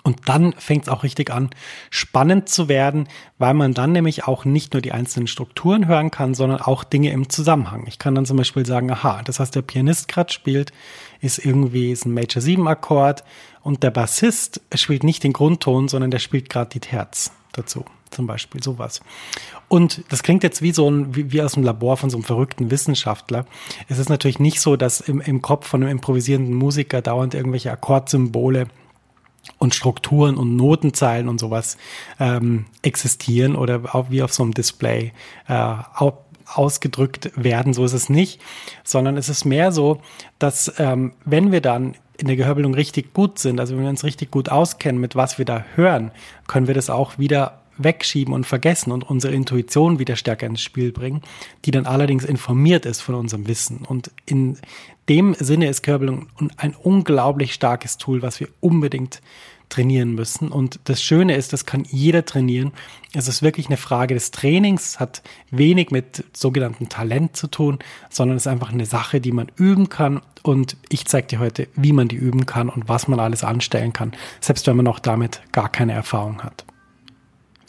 Und 0.05 0.29
dann 0.29 0.53
fängt 0.53 0.85
es 0.85 0.89
auch 0.89 1.03
richtig 1.03 1.31
an, 1.31 1.51
spannend 1.91 2.49
zu 2.49 2.69
werden, 2.69 3.09
weil 3.39 3.55
man 3.55 3.75
dann 3.75 3.91
nämlich 3.91 4.25
auch 4.25 4.45
nicht 4.45 4.73
nur 4.73 4.81
die 4.81 4.93
einzelnen 4.93 5.27
Strukturen 5.27 5.89
hören 5.89 6.13
kann, 6.13 6.33
sondern 6.33 6.61
auch 6.61 6.85
Dinge 6.85 7.11
im 7.11 7.29
Zusammenhang. 7.29 7.87
Ich 7.89 7.99
kann 7.99 8.15
dann 8.15 8.25
zum 8.25 8.37
Beispiel 8.37 8.65
sagen, 8.65 8.91
aha, 8.91 9.23
das, 9.25 9.41
was 9.41 9.51
der 9.51 9.63
Pianist 9.63 10.07
gerade 10.07 10.33
spielt, 10.33 10.73
ist 11.21 11.45
irgendwie 11.45 11.91
ist 11.91 12.07
ein 12.07 12.15
Major 12.15 12.41
7 12.41 12.69
Akkord 12.69 13.25
und 13.63 13.83
der 13.83 13.91
Bassist 13.91 14.61
spielt 14.75 15.03
nicht 15.03 15.25
den 15.25 15.33
Grundton, 15.33 15.89
sondern 15.89 16.13
der 16.13 16.21
spielt 16.21 16.49
gerade 16.49 16.71
die 16.71 16.81
Terz 16.81 17.33
dazu 17.53 17.85
zum 18.11 18.27
Beispiel 18.27 18.63
sowas. 18.63 19.01
Und 19.69 20.03
das 20.09 20.23
klingt 20.23 20.43
jetzt 20.43 20.63
wie 20.63 20.73
so 20.73 20.91
ein, 20.91 21.15
wie, 21.15 21.33
wie, 21.33 21.43
aus 21.43 21.53
dem 21.53 21.63
Labor 21.63 21.97
von 21.97 22.11
so 22.11 22.17
einem 22.17 22.25
verrückten 22.25 22.71
Wissenschaftler. 22.71 23.47
Es 23.89 23.99
ist 23.99 24.09
natürlich 24.09 24.39
nicht 24.39 24.61
so, 24.61 24.77
dass 24.77 25.01
im, 25.01 25.21
im 25.21 25.43
Kopf 25.43 25.67
von 25.67 25.83
einem 25.83 25.93
improvisierenden 25.93 26.55
Musiker 26.55 27.03
dauernd 27.03 27.35
irgendwelche 27.35 27.71
Akkordsymbole 27.71 28.67
und 29.59 29.75
Strukturen 29.75 30.37
und 30.37 30.57
Notenzeilen 30.57 31.29
und 31.29 31.39
sowas 31.41 31.77
ähm, 32.19 32.67
existieren 32.83 33.57
oder 33.57 33.95
auch 33.95 34.11
wie 34.11 34.23
auf 34.23 34.33
so 34.33 34.43
einem 34.43 34.55
Display 34.55 35.13
äh, 35.49 35.75
ausgedrückt 36.47 37.31
werden. 37.37 37.73
So 37.73 37.85
ist 37.85 37.93
es 37.93 38.09
nicht, 38.09 38.41
sondern 38.85 39.17
es 39.17 39.29
ist 39.29 39.45
mehr 39.45 39.73
so, 39.73 40.01
dass 40.39 40.73
ähm, 40.79 41.13
wenn 41.25 41.53
wir 41.53 41.61
dann 41.61 41.95
in 42.17 42.27
der 42.27 42.37
Gehörbildung 42.37 42.75
richtig 42.75 43.15
gut 43.15 43.39
sind, 43.39 43.61
also 43.61 43.75
wenn 43.75 43.83
wir 43.83 43.91
uns 43.91 44.05
richtig 44.05 44.31
gut 44.31 44.51
auskennen, 44.51 45.01
mit 45.01 45.17
was 45.17 45.39
wir 45.39 45.47
da 45.47 45.65
hören, 45.75 46.11
können 46.47 46.67
wir 46.67 46.75
das 46.75 46.91
auch 46.91 47.19
wieder 47.19 47.60
wegschieben 47.83 48.35
und 48.35 48.47
vergessen 48.47 48.93
und 48.93 49.09
unsere 49.09 49.35
Intuition 49.35 49.99
wieder 49.99 50.17
stärker 50.17 50.47
ins 50.47 50.61
Spiel 50.61 50.93
bringen, 50.93 51.23
die 51.65 51.71
dann 51.71 51.87
allerdings 51.87 52.25
informiert 52.25 52.87
ist 52.87 53.01
von 53.01 53.15
unserem 53.15 53.47
Wissen. 53.47 53.85
Und 53.87 54.11
in 54.27 54.59
dem 55.09 55.35
Sinne 55.35 55.69
ist 55.69 55.83
Körbelung 55.83 56.29
ein 56.57 56.75
unglaublich 56.75 57.53
starkes 57.53 57.99
Tool, 57.99 58.23
was 58.23 58.41
wir 58.41 58.49
unbedingt 58.61 59.21
trainieren 59.71 60.15
müssen. 60.15 60.49
Und 60.49 60.81
das 60.85 61.03
Schöne 61.03 61.35
ist, 61.37 61.53
das 61.53 61.65
kann 61.65 61.85
jeder 61.89 62.27
trainieren. 62.27 62.73
Es 63.15 63.29
ist 63.29 63.41
wirklich 63.43 63.69
eine 63.69 63.77
Frage 63.77 64.15
des 64.15 64.31
Trainings, 64.33 65.01
hat 65.01 65.23
wenig 65.51 65.91
mit 65.91 66.25
sogenannten 66.33 66.89
Talent 66.89 67.37
zu 67.37 67.47
tun, 67.47 67.79
sondern 68.11 68.37
es 68.37 68.45
ist 68.45 68.53
einfach 68.53 68.73
eine 68.73 68.87
Sache, 68.87 69.21
die 69.21 69.33
man 69.33 69.51
üben 69.57 69.89
kann. 69.89 70.21
Und 70.43 70.77
ich 70.91 71.07
zeige 71.07 71.29
dir 71.29 71.39
heute, 71.39 71.69
wie 71.77 71.93
man 71.93 72.09
die 72.09 72.17
üben 72.17 72.47
kann 72.47 72.69
und 72.69 72.89
was 72.89 73.09
man 73.09 73.21
alles 73.21 73.45
anstellen 73.45 73.93
kann, 73.93 74.13
selbst 74.41 74.67
wenn 74.67 74.77
man 74.77 74.85
noch 74.85 74.99
damit 74.99 75.41
gar 75.53 75.71
keine 75.71 75.93
Erfahrung 75.93 76.43
hat. 76.43 76.65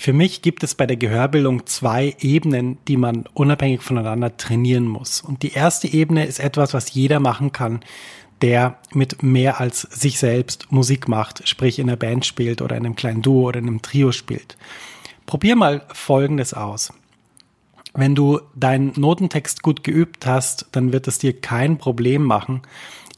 Für 0.01 0.13
mich 0.13 0.41
gibt 0.41 0.63
es 0.63 0.73
bei 0.73 0.87
der 0.87 0.97
Gehörbildung 0.97 1.67
zwei 1.67 2.15
Ebenen, 2.21 2.79
die 2.87 2.97
man 2.97 3.25
unabhängig 3.35 3.83
voneinander 3.83 4.35
trainieren 4.35 4.87
muss. 4.87 5.21
Und 5.21 5.43
die 5.43 5.51
erste 5.51 5.87
Ebene 5.87 6.25
ist 6.25 6.39
etwas, 6.39 6.73
was 6.73 6.95
jeder 6.95 7.19
machen 7.19 7.51
kann, 7.51 7.81
der 8.41 8.79
mit 8.95 9.21
mehr 9.21 9.59
als 9.59 9.81
sich 9.81 10.17
selbst 10.17 10.71
Musik 10.71 11.07
macht, 11.07 11.47
sprich 11.47 11.77
in 11.77 11.87
einer 11.87 11.97
Band 11.97 12.25
spielt 12.25 12.63
oder 12.63 12.77
in 12.77 12.83
einem 12.83 12.95
kleinen 12.95 13.21
Duo 13.21 13.49
oder 13.49 13.59
in 13.59 13.67
einem 13.67 13.83
Trio 13.83 14.11
spielt. 14.11 14.57
Probier 15.27 15.55
mal 15.55 15.85
Folgendes 15.93 16.55
aus. 16.55 16.91
Wenn 17.93 18.15
du 18.15 18.39
deinen 18.55 18.93
Notentext 18.95 19.61
gut 19.61 19.83
geübt 19.83 20.25
hast, 20.25 20.65
dann 20.71 20.93
wird 20.93 21.07
es 21.07 21.19
dir 21.19 21.39
kein 21.39 21.77
Problem 21.77 22.23
machen, 22.23 22.63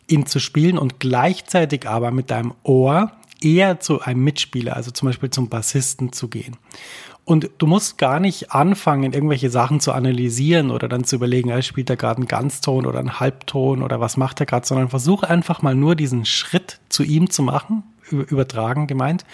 ihn 0.09 0.25
zu 0.25 0.39
spielen 0.39 0.77
und 0.77 0.99
gleichzeitig 0.99 1.87
aber 1.87 2.11
mit 2.11 2.29
deinem 2.29 2.53
Ohr 2.63 3.13
eher 3.43 3.79
zu 3.79 4.01
einem 4.01 4.23
Mitspieler, 4.23 4.75
also 4.75 4.91
zum 4.91 5.07
Beispiel 5.07 5.29
zum 5.29 5.49
Bassisten 5.49 6.13
zu 6.13 6.27
gehen. 6.29 6.57
Und 7.25 7.49
du 7.57 7.67
musst 7.67 7.97
gar 7.97 8.19
nicht 8.19 8.51
anfangen, 8.51 9.13
irgendwelche 9.13 9.49
Sachen 9.49 9.79
zu 9.79 9.93
analysieren 9.93 10.71
oder 10.71 10.89
dann 10.89 11.05
zu 11.05 11.15
überlegen, 11.15 11.49
er 11.49 11.61
spielt 11.61 11.89
da 11.89 11.95
gerade 11.95 12.17
einen 12.17 12.27
Ganzton 12.27 12.85
oder 12.85 12.99
einen 12.99 13.19
Halbton 13.19 13.81
oder 13.81 14.01
was 14.01 14.17
macht 14.17 14.41
er 14.41 14.45
gerade, 14.45 14.67
sondern 14.67 14.89
versuch 14.89 15.23
einfach 15.23 15.61
mal 15.61 15.75
nur 15.75 15.95
diesen 15.95 16.25
Schritt 16.25 16.79
zu 16.89 17.03
ihm 17.03 17.29
zu 17.29 17.41
machen, 17.41 17.83
übertragen 18.09 18.87
gemeint, 18.87 19.25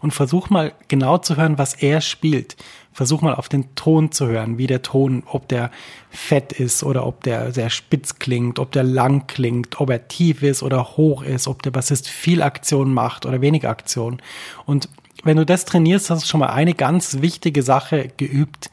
und 0.00 0.12
versuch 0.12 0.50
mal 0.50 0.72
genau 0.88 1.16
zu 1.16 1.36
hören, 1.36 1.56
was 1.56 1.74
er 1.74 2.02
spielt 2.02 2.56
versuch 2.92 3.22
mal 3.22 3.34
auf 3.34 3.48
den 3.48 3.74
Ton 3.74 4.12
zu 4.12 4.26
hören, 4.26 4.58
wie 4.58 4.66
der 4.66 4.82
Ton, 4.82 5.22
ob 5.26 5.48
der 5.48 5.70
fett 6.10 6.52
ist 6.52 6.82
oder 6.82 7.06
ob 7.06 7.22
der 7.22 7.52
sehr 7.52 7.70
spitz 7.70 8.18
klingt, 8.18 8.58
ob 8.58 8.72
der 8.72 8.82
lang 8.82 9.26
klingt, 9.26 9.80
ob 9.80 9.90
er 9.90 10.08
tief 10.08 10.42
ist 10.42 10.62
oder 10.62 10.96
hoch 10.96 11.22
ist, 11.22 11.46
ob 11.46 11.62
der 11.62 11.70
Bassist 11.70 12.08
viel 12.08 12.42
Aktion 12.42 12.92
macht 12.92 13.26
oder 13.26 13.40
wenig 13.40 13.66
Aktion. 13.66 14.20
Und 14.66 14.88
wenn 15.22 15.36
du 15.36 15.44
das 15.44 15.64
trainierst, 15.64 16.10
hast 16.10 16.24
du 16.24 16.28
schon 16.28 16.40
mal 16.40 16.50
eine 16.50 16.74
ganz 16.74 17.20
wichtige 17.20 17.62
Sache 17.62 18.10
geübt, 18.16 18.70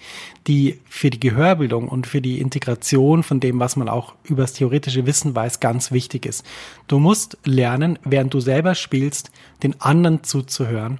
die 0.47 0.79
für 0.87 1.09
die 1.09 1.19
Gehörbildung 1.19 1.89
und 1.89 2.07
für 2.07 2.21
die 2.21 2.39
Integration 2.39 3.23
von 3.23 3.39
dem, 3.39 3.59
was 3.59 3.75
man 3.75 3.89
auch 3.89 4.13
über 4.23 4.43
das 4.43 4.53
theoretische 4.53 5.05
Wissen 5.05 5.35
weiß, 5.35 5.59
ganz 5.59 5.91
wichtig 5.91 6.25
ist. 6.25 6.45
Du 6.87 6.99
musst 6.99 7.37
lernen, 7.43 7.99
während 8.03 8.33
du 8.33 8.39
selber 8.39 8.75
spielst, 8.75 9.31
den 9.63 9.79
anderen 9.81 10.23
zuzuhören 10.23 10.99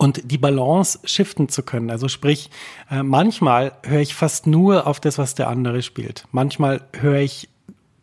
und 0.00 0.30
die 0.30 0.38
Balance 0.38 0.98
shiften 1.04 1.50
zu 1.50 1.62
können. 1.62 1.90
Also 1.90 2.08
sprich, 2.08 2.48
äh, 2.90 3.02
manchmal 3.02 3.72
höre 3.84 4.00
ich 4.00 4.14
fast 4.14 4.46
nur 4.46 4.86
auf 4.86 4.98
das, 4.98 5.18
was 5.18 5.34
der 5.34 5.48
andere 5.48 5.82
spielt. 5.82 6.24
Manchmal 6.32 6.80
höre 6.98 7.20
ich 7.20 7.49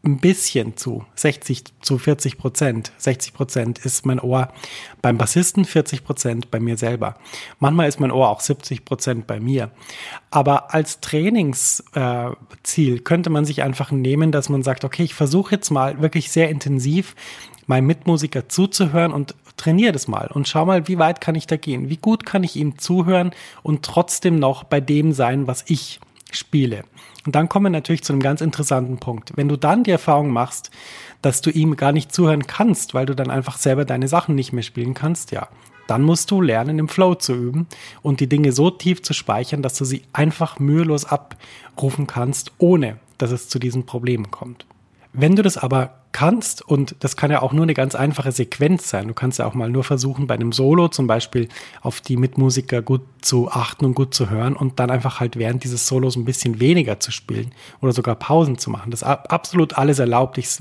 ein 0.08 0.20
bisschen 0.20 0.78
zu, 0.78 1.06
60 1.16 1.64
zu 1.82 1.98
40 1.98 2.38
Prozent. 2.38 2.92
60 2.98 3.34
Prozent 3.34 3.80
ist 3.80 4.06
mein 4.06 4.20
Ohr 4.20 4.52
beim 5.02 5.18
Bassisten, 5.18 5.66
40 5.66 6.04
Prozent 6.04 6.50
bei 6.50 6.60
mir 6.60 6.78
selber. 6.78 7.16
Manchmal 7.60 7.88
ist 7.88 8.00
mein 8.00 8.12
Ohr 8.12 8.30
auch 8.30 8.40
70 8.40 8.86
Prozent 8.86 9.28
bei 9.28 9.40
mir. 9.40 9.72
Aber 10.32 10.74
als 10.74 11.02
Trainingsziel 11.02 12.96
äh, 12.96 13.00
könnte 13.00 13.30
man 13.30 13.46
sich 13.46 13.62
einfach 13.64 13.92
nehmen, 13.92 14.32
dass 14.32 14.50
man 14.50 14.64
sagt, 14.64 14.86
okay, 14.86 15.04
ich 15.04 15.14
versuche 15.14 15.56
jetzt 15.56 15.70
mal 15.70 16.02
wirklich 16.02 16.32
sehr 16.32 16.50
intensiv 16.50 17.16
meinem 17.68 17.88
Mitmusiker 17.88 18.48
zuzuhören 18.48 19.12
und 19.12 19.36
trainiere 19.58 19.92
das 19.92 20.08
mal 20.08 20.30
und 20.34 20.48
schau 20.48 20.66
mal, 20.66 20.88
wie 20.88 21.00
weit 21.00 21.20
kann 21.20 21.36
ich 21.36 21.48
da 21.48 21.58
gehen? 21.58 21.90
Wie 21.90 21.98
gut 21.98 22.26
kann 22.26 22.44
ich 22.44 22.56
ihm 22.56 22.78
zuhören 22.78 23.32
und 23.64 23.84
trotzdem 23.84 24.40
noch 24.40 24.64
bei 24.64 24.80
dem 24.80 25.12
sein, 25.12 25.48
was 25.48 25.66
ich 25.68 26.00
spiele? 26.31 26.84
Und 27.25 27.36
dann 27.36 27.50
kommen 27.50 27.65
wir 27.65 27.69
natürlich 27.69 28.03
zu 28.03 28.13
einem 28.13 28.22
ganz 28.22 28.41
interessanten 28.41 28.98
Punkt. 28.98 29.34
Wenn 29.36 29.50
du 29.50 29.57
dann 29.57 29.84
die 29.84 29.91
Erfahrung 29.91 30.31
machst, 30.31 30.72
dass 31.22 31.41
du 31.41 31.50
ihm 31.50 31.75
gar 31.75 31.91
nicht 31.91 32.13
zuhören 32.13 32.48
kannst, 32.48 32.93
weil 32.93 33.05
du 33.05 33.15
dann 33.15 33.29
einfach 33.29 33.57
selber 33.57 33.86
deine 33.86 34.07
Sachen 34.07 34.36
nicht 34.36 34.53
mehr 34.53 34.63
spielen 34.63 34.93
kannst, 34.93 35.31
ja, 35.31 35.48
dann 35.88 36.03
musst 36.03 36.31
du 36.31 36.41
lernen, 36.41 36.79
im 36.79 36.89
Flow 36.89 37.15
zu 37.15 37.34
üben 37.34 37.67
und 38.01 38.19
die 38.19 38.27
Dinge 38.27 38.51
so 38.51 38.69
tief 38.69 39.01
zu 39.01 39.13
speichern, 39.13 39.62
dass 39.62 39.77
du 39.77 39.86
sie 39.86 40.03
einfach 40.13 40.60
mühelos 40.60 41.05
abrufen 41.05 42.07
kannst, 42.07 42.51
ohne 42.57 42.98
dass 43.17 43.31
es 43.31 43.50
zu 43.50 43.57
diesen 43.57 43.86
Problemen 43.86 44.29
kommt. 44.29 44.65
Wenn 45.13 45.36
du 45.36 45.41
das 45.41 45.57
aber 45.57 46.03
kannst, 46.18 46.68
und 46.68 46.96
das 47.02 47.16
kann 47.16 47.30
ja 47.30 47.44
auch 47.44 47.54
nur 47.54 47.62
eine 47.62 47.76
ganz 47.76 47.94
einfache 47.94 48.32
Sequenz 48.32 48.90
sein. 48.90 49.08
Du 49.08 49.14
kannst 49.14 49.38
ja 49.38 49.46
auch 49.46 49.54
mal 49.54 49.70
nur 49.70 49.84
versuchen, 49.84 50.26
bei 50.26 50.34
einem 50.34 50.52
Solo 50.52 50.88
zum 50.88 51.06
Beispiel 51.06 51.48
auf 51.84 52.02
die 52.02 52.18
Mitmusiker 52.18 52.82
gut 52.82 53.02
zu 53.22 53.52
achten 53.52 53.86
und 53.86 53.94
gut 53.94 54.16
zu 54.16 54.32
hören 54.32 54.56
und 54.56 54.80
dann 54.80 54.90
einfach 54.90 55.20
halt 55.20 55.36
während 55.36 55.64
dieses 55.64 55.86
Solos 55.86 56.16
ein 56.16 56.26
bisschen 56.26 56.60
weniger 56.60 57.00
zu 57.00 57.12
spielen 57.12 57.52
oder 57.82 57.92
sogar 57.92 58.16
Pausen 58.16 58.58
zu 58.58 58.72
machen. 58.72 58.90
Das 58.90 59.04
ist 59.04 59.08
absolut 59.08 59.78
alles 59.78 60.00
erlaubt. 60.00 60.40
Ich, 60.40 60.58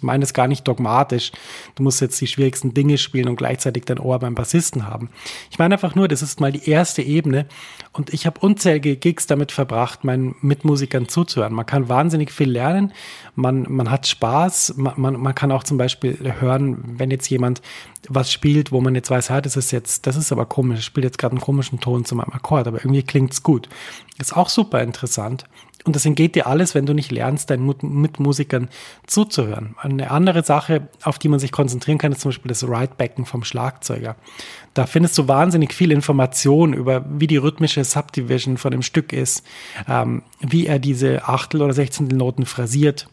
meine 0.00 0.22
es 0.22 0.32
gar 0.32 0.46
nicht 0.46 0.68
dogmatisch. 0.68 1.32
Du 1.74 1.82
musst 1.82 2.00
jetzt 2.00 2.20
die 2.20 2.28
schwierigsten 2.28 2.72
Dinge 2.72 2.96
spielen 2.96 3.28
und 3.28 3.34
gleichzeitig 3.34 3.86
dein 3.86 3.98
Ohr 3.98 4.20
beim 4.20 4.36
Bassisten 4.36 4.86
haben. 4.86 5.10
Ich 5.50 5.58
meine 5.58 5.74
einfach 5.74 5.96
nur, 5.96 6.06
das 6.06 6.22
ist 6.22 6.40
mal 6.40 6.52
die 6.52 6.70
erste 6.70 7.02
Ebene 7.02 7.46
und 7.92 8.14
ich 8.14 8.26
habe 8.26 8.38
unzählige 8.38 8.94
Gigs 8.94 9.26
damit 9.26 9.50
verbracht, 9.50 10.04
meinen 10.04 10.36
Mitmusikern 10.40 11.08
zuzuhören. 11.08 11.52
Man 11.52 11.66
kann 11.66 11.88
wahnsinnig 11.88 12.30
viel 12.30 12.48
lernen, 12.48 12.92
man, 13.34 13.66
man 13.68 13.90
hat 13.90 14.06
Spaß, 14.06 14.74
man, 14.76 14.94
man, 15.00 15.20
man 15.20 15.34
kann 15.34 15.50
auch 15.52 15.64
zum 15.64 15.78
Beispiel 15.78 16.34
hören, 16.38 16.78
wenn 16.98 17.10
jetzt 17.10 17.28
jemand 17.28 17.62
was 18.08 18.32
spielt, 18.32 18.72
wo 18.72 18.80
man 18.80 18.94
jetzt 18.94 19.10
weiß, 19.10 19.28
ja, 19.28 19.40
das 19.40 19.56
ist 19.56 19.70
jetzt, 19.70 20.06
das 20.06 20.16
ist 20.16 20.32
aber 20.32 20.46
komisch, 20.46 20.84
spielt 20.84 21.04
jetzt 21.04 21.18
gerade 21.18 21.32
einen 21.32 21.40
komischen 21.40 21.80
Ton 21.80 22.04
zu 22.04 22.14
meinem 22.14 22.32
Akkord, 22.32 22.66
aber 22.66 22.78
irgendwie 22.78 23.02
klingt's 23.02 23.42
gut. 23.42 23.68
Ist 24.18 24.36
auch 24.36 24.48
super 24.48 24.82
interessant. 24.82 25.44
Und 25.84 25.96
das 25.96 26.04
entgeht 26.04 26.34
dir 26.34 26.46
alles, 26.46 26.74
wenn 26.74 26.84
du 26.84 26.92
nicht 26.92 27.10
lernst, 27.10 27.48
deinen 27.48 27.66
Mitmusikern 27.66 28.68
zuzuhören. 29.06 29.74
Eine 29.78 30.10
andere 30.10 30.44
Sache, 30.44 30.88
auf 31.02 31.18
die 31.18 31.28
man 31.28 31.40
sich 31.40 31.52
konzentrieren 31.52 31.96
kann, 31.96 32.12
ist 32.12 32.20
zum 32.20 32.30
Beispiel 32.30 32.50
das 32.50 32.64
Ride-Becken 32.64 33.24
vom 33.24 33.44
Schlagzeuger. 33.44 34.16
Da 34.74 34.84
findest 34.84 35.16
du 35.16 35.26
wahnsinnig 35.26 35.72
viel 35.72 35.90
Information 35.90 36.74
über, 36.74 37.06
wie 37.08 37.26
die 37.26 37.38
rhythmische 37.38 37.82
Subdivision 37.84 38.58
von 38.58 38.72
dem 38.72 38.82
Stück 38.82 39.14
ist, 39.14 39.42
ähm, 39.88 40.22
wie 40.40 40.66
er 40.66 40.78
diese 40.78 41.26
Achtel- 41.26 41.62
oder 41.62 41.72
Sechzehntelnoten 41.72 42.44
phrasiert 42.44 43.08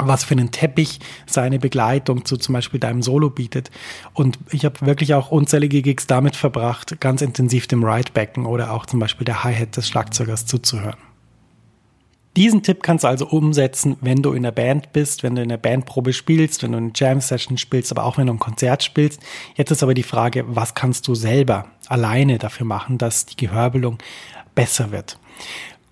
was 0.00 0.24
für 0.24 0.32
einen 0.32 0.50
Teppich 0.50 1.00
seine 1.26 1.58
Begleitung 1.58 2.24
zu 2.24 2.36
zum 2.36 2.52
Beispiel 2.52 2.80
deinem 2.80 3.02
Solo 3.02 3.30
bietet. 3.30 3.70
Und 4.14 4.38
ich 4.50 4.64
habe 4.64 4.84
wirklich 4.84 5.14
auch 5.14 5.30
unzählige 5.30 5.82
Gigs 5.82 6.06
damit 6.06 6.36
verbracht, 6.36 7.00
ganz 7.00 7.22
intensiv 7.22 7.66
dem 7.66 7.84
Ride-Becken 7.84 8.46
oder 8.46 8.72
auch 8.72 8.86
zum 8.86 9.00
Beispiel 9.00 9.24
der 9.24 9.44
Hi-Hat 9.44 9.76
des 9.76 9.88
Schlagzeugers 9.88 10.46
zuzuhören. 10.46 10.96
Diesen 12.36 12.62
Tipp 12.62 12.82
kannst 12.82 13.04
du 13.04 13.08
also 13.08 13.26
umsetzen, 13.26 13.96
wenn 14.02 14.20
du 14.20 14.34
in 14.34 14.42
der 14.42 14.52
Band 14.52 14.92
bist, 14.92 15.22
wenn 15.22 15.34
du 15.34 15.42
in 15.42 15.48
der 15.48 15.56
Bandprobe 15.56 16.12
spielst, 16.12 16.62
wenn 16.62 16.72
du 16.72 16.78
eine 16.78 16.90
Jam-Session 16.94 17.56
spielst, 17.56 17.90
aber 17.90 18.04
auch 18.04 18.18
wenn 18.18 18.26
du 18.26 18.34
ein 18.34 18.38
Konzert 18.38 18.84
spielst. 18.84 19.22
Jetzt 19.54 19.70
ist 19.70 19.82
aber 19.82 19.94
die 19.94 20.02
Frage, 20.02 20.44
was 20.46 20.74
kannst 20.74 21.08
du 21.08 21.14
selber 21.14 21.68
alleine 21.88 22.36
dafür 22.36 22.66
machen, 22.66 22.98
dass 22.98 23.24
die 23.24 23.36
Gehörbelung 23.36 23.96
besser 24.54 24.92
wird? 24.92 25.18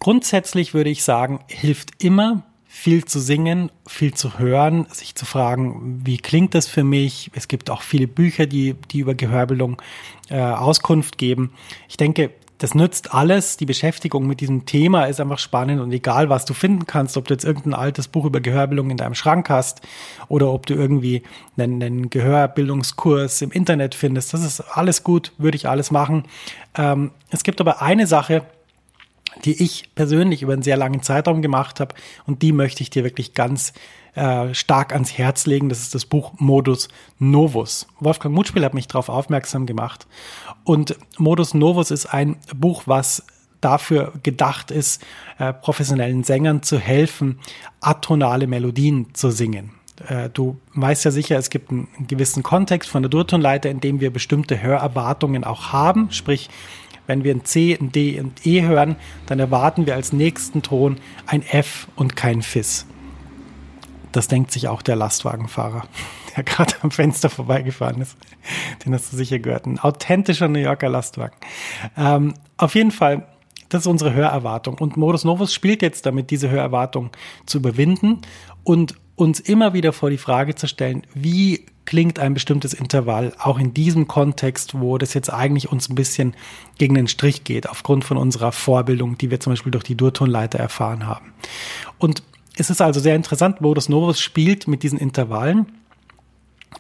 Grundsätzlich 0.01 0.75
würde 0.75 0.91
ich 0.91 1.03
sagen, 1.03 1.41
hilft 1.49 2.05
immer, 2.05 2.43
viel 2.75 3.05
zu 3.05 3.21
singen, 3.21 3.71
viel 3.87 4.15
zu 4.15 4.41
hören, 4.41 4.87
sich 4.91 5.15
zu 5.15 5.25
fragen, 5.25 6.03
wie 6.05 6.19
klingt 6.19 6.57
das 6.57 6.67
für 6.67 6.83
mich? 6.83 7.31
Es 7.33 7.47
gibt 7.47 7.71
auch 7.71 7.83
viele 7.83 8.09
Bücher, 8.09 8.47
die, 8.47 8.75
die 8.91 8.99
über 8.99 9.15
Gehörbelung 9.15 9.81
äh, 10.29 10.41
Auskunft 10.41 11.17
geben. 11.17 11.53
Ich 11.89 11.97
denke, 11.97 12.31
das 12.59 12.75
nützt 12.75 13.15
alles. 13.15 13.57
Die 13.57 13.65
Beschäftigung 13.65 14.27
mit 14.27 14.41
diesem 14.41 14.67
Thema 14.67 15.05
ist 15.05 15.21
einfach 15.21 15.39
spannend 15.39 15.81
und 15.81 15.93
egal, 15.93 16.29
was 16.29 16.47
du 16.47 16.53
finden 16.53 16.85
kannst, 16.85 17.17
ob 17.17 17.29
du 17.29 17.35
jetzt 17.35 17.45
irgendein 17.45 17.75
altes 17.75 18.09
Buch 18.09 18.25
über 18.25 18.41
Gehörbelung 18.41 18.91
in 18.91 18.97
deinem 18.97 19.15
Schrank 19.15 19.49
hast 19.49 19.81
oder 20.29 20.51
ob 20.51 20.67
du 20.67 20.75
irgendwie 20.75 21.23
einen, 21.57 21.81
einen 21.81 22.11
Gehörbildungskurs 22.11 23.41
im 23.41 23.53
Internet 23.53 23.95
findest, 23.95 24.35
das 24.35 24.45
ist 24.45 24.61
alles 24.61 25.05
gut, 25.05 25.33
würde 25.39 25.57
ich 25.57 25.69
alles 25.69 25.93
machen. 25.93 26.25
Ähm, 26.77 27.13
es 27.31 27.45
gibt 27.45 27.61
aber 27.61 27.83
eine 27.83 28.09
Sache, 28.09 28.43
die 29.45 29.63
ich 29.63 29.95
persönlich 29.95 30.43
über 30.43 30.53
einen 30.53 30.63
sehr 30.63 30.77
langen 30.77 31.03
Zeitraum 31.03 31.43
gemacht 31.43 31.81
habe 31.81 31.95
und 32.27 32.43
die 32.43 32.53
möchte 32.53 32.83
ich 32.83 32.91
dir 32.91 33.05
wirklich 33.05 33.35
ganz 33.35 33.73
äh, 34.15 34.55
stark 34.55 34.93
ans 34.93 35.19
Herz 35.19 35.47
legen. 35.47 35.69
Das 35.69 35.81
ist 35.81 35.95
das 35.95 36.05
Buch 36.05 36.33
Modus 36.39 36.89
Novus. 37.19 37.87
Wolfgang 38.01 38.35
Mutspiel 38.35 38.65
hat 38.65 38.75
mich 38.75 38.89
darauf 38.89 39.09
aufmerksam 39.09 39.67
gemacht 39.67 40.07
und 40.65 40.97
Modus 41.19 41.55
Novus 41.55 41.91
ist 41.91 42.07
ein 42.07 42.37
Buch, 42.55 42.85
was 42.87 43.25
dafür 43.61 44.13
gedacht 44.23 44.71
ist, 44.71 45.03
äh, 45.39 45.53
professionellen 45.53 46.23
Sängern 46.23 46.63
zu 46.63 46.79
helfen, 46.79 47.41
atonale 47.81 48.47
Melodien 48.47 49.15
zu 49.15 49.31
singen. 49.31 49.73
Äh, 50.09 50.29
du 50.31 50.59
weißt 50.75 51.05
ja 51.05 51.11
sicher, 51.11 51.39
es 51.39 51.51
gibt 51.51 51.71
einen 51.71 51.89
gewissen 52.07 52.43
Kontext 52.43 52.91
von 52.91 53.03
der 53.03 53.11
Durtonleiter, 53.11 53.71
in 53.71 53.81
dem 53.81 54.01
wir 54.01 54.13
bestimmte 54.13 54.61
Hörerwartungen 54.61 55.45
auch 55.45 55.73
haben. 55.73 56.11
Sprich, 56.11 56.51
wenn 57.07 57.25
wir 57.25 57.35
ein 57.35 57.45
C, 57.45 57.77
ein 57.79 57.93
D 57.93 58.21
und 58.21 58.47
E 58.47 58.63
hören, 58.63 58.97
dann 59.27 59.41
erwarten 59.41 59.87
wir 59.87 59.95
als 59.95 60.13
nächsten 60.13 60.63
Ton 60.63 60.99
ein 61.27 61.43
F 61.43 61.89
und 61.97 62.17
kein 62.17 62.43
Fis. 62.43 62.87
Das 64.13 64.29
denkt 64.29 64.53
sich 64.53 64.69
auch 64.69 64.83
der 64.83 64.97
Lastwagenfahrer, 64.97 65.87
der 66.37 66.45
gerade 66.45 66.75
am 66.83 66.91
Fenster 66.91 67.29
vorbeigefahren 67.29 68.01
ist. 68.01 68.17
Den 68.85 68.95
hast 68.95 69.13
du 69.13 69.17
sicher 69.17 69.39
gehört. 69.39 69.67
Ein 69.67 69.79
authentischer 69.79 70.49
New 70.49 70.61
Yorker 70.61 70.89
Lastwagen. 70.89 71.37
Ähm, 71.97 72.35
auf 72.57 72.75
jeden 72.75 72.93
Fall, 72.93 73.27
das 73.69 73.83
ist 73.83 73.87
unsere 73.87 74.15
Hörerwartung. 74.15 74.79
Und 74.79 74.97
Modus 74.97 75.25
Novus 75.25 75.53
spielt 75.53 75.83
jetzt 75.83 76.07
damit, 76.07 76.31
diese 76.31 76.49
Hörerwartung 76.49 77.11
zu 77.47 77.59
überwinden 77.59 78.21
und 78.63 78.95
uns 79.17 79.41
immer 79.41 79.75
wieder 79.75 79.93
vor 79.93 80.11
die 80.11 80.19
Frage 80.19 80.55
zu 80.55 80.69
stellen, 80.69 81.03
wie 81.15 81.67
klingt 81.87 82.19
ein 82.19 82.35
bestimmtes 82.35 82.75
Intervall 82.75 83.33
auch 83.39 83.59
in 83.59 83.75
diesem 83.75 84.09
Kontext, 84.09 84.81
wo 84.81 84.99
das 84.99 85.15
jetzt 85.15 85.33
eigentlich 85.33 85.71
uns 85.71 85.89
ein 85.89 85.95
bisschen 85.95 86.35
gegen 86.79 86.95
den 86.95 87.09
Strich 87.09 87.45
geht, 87.45 87.69
aufgrund 87.69 88.05
von 88.05 88.17
unserer 88.17 88.53
Vorbildung, 88.53 89.19
die 89.19 89.31
wir 89.31 89.41
zum 89.41 89.53
Beispiel 89.53 89.73
durch 89.73 89.85
die 89.85 89.97
Durtonleiter 89.97 90.59
erfahren 90.59 91.07
haben. 91.07 91.33
Und 91.99 92.23
es 92.57 92.71
ist 92.71 92.81
also 92.81 93.01
sehr 93.01 93.17
interessant, 93.17 93.61
Modus 93.61 93.89
Novus 93.89 94.21
spielt 94.21 94.69
mit 94.69 94.83
diesen 94.83 94.99
Intervallen 94.99 95.67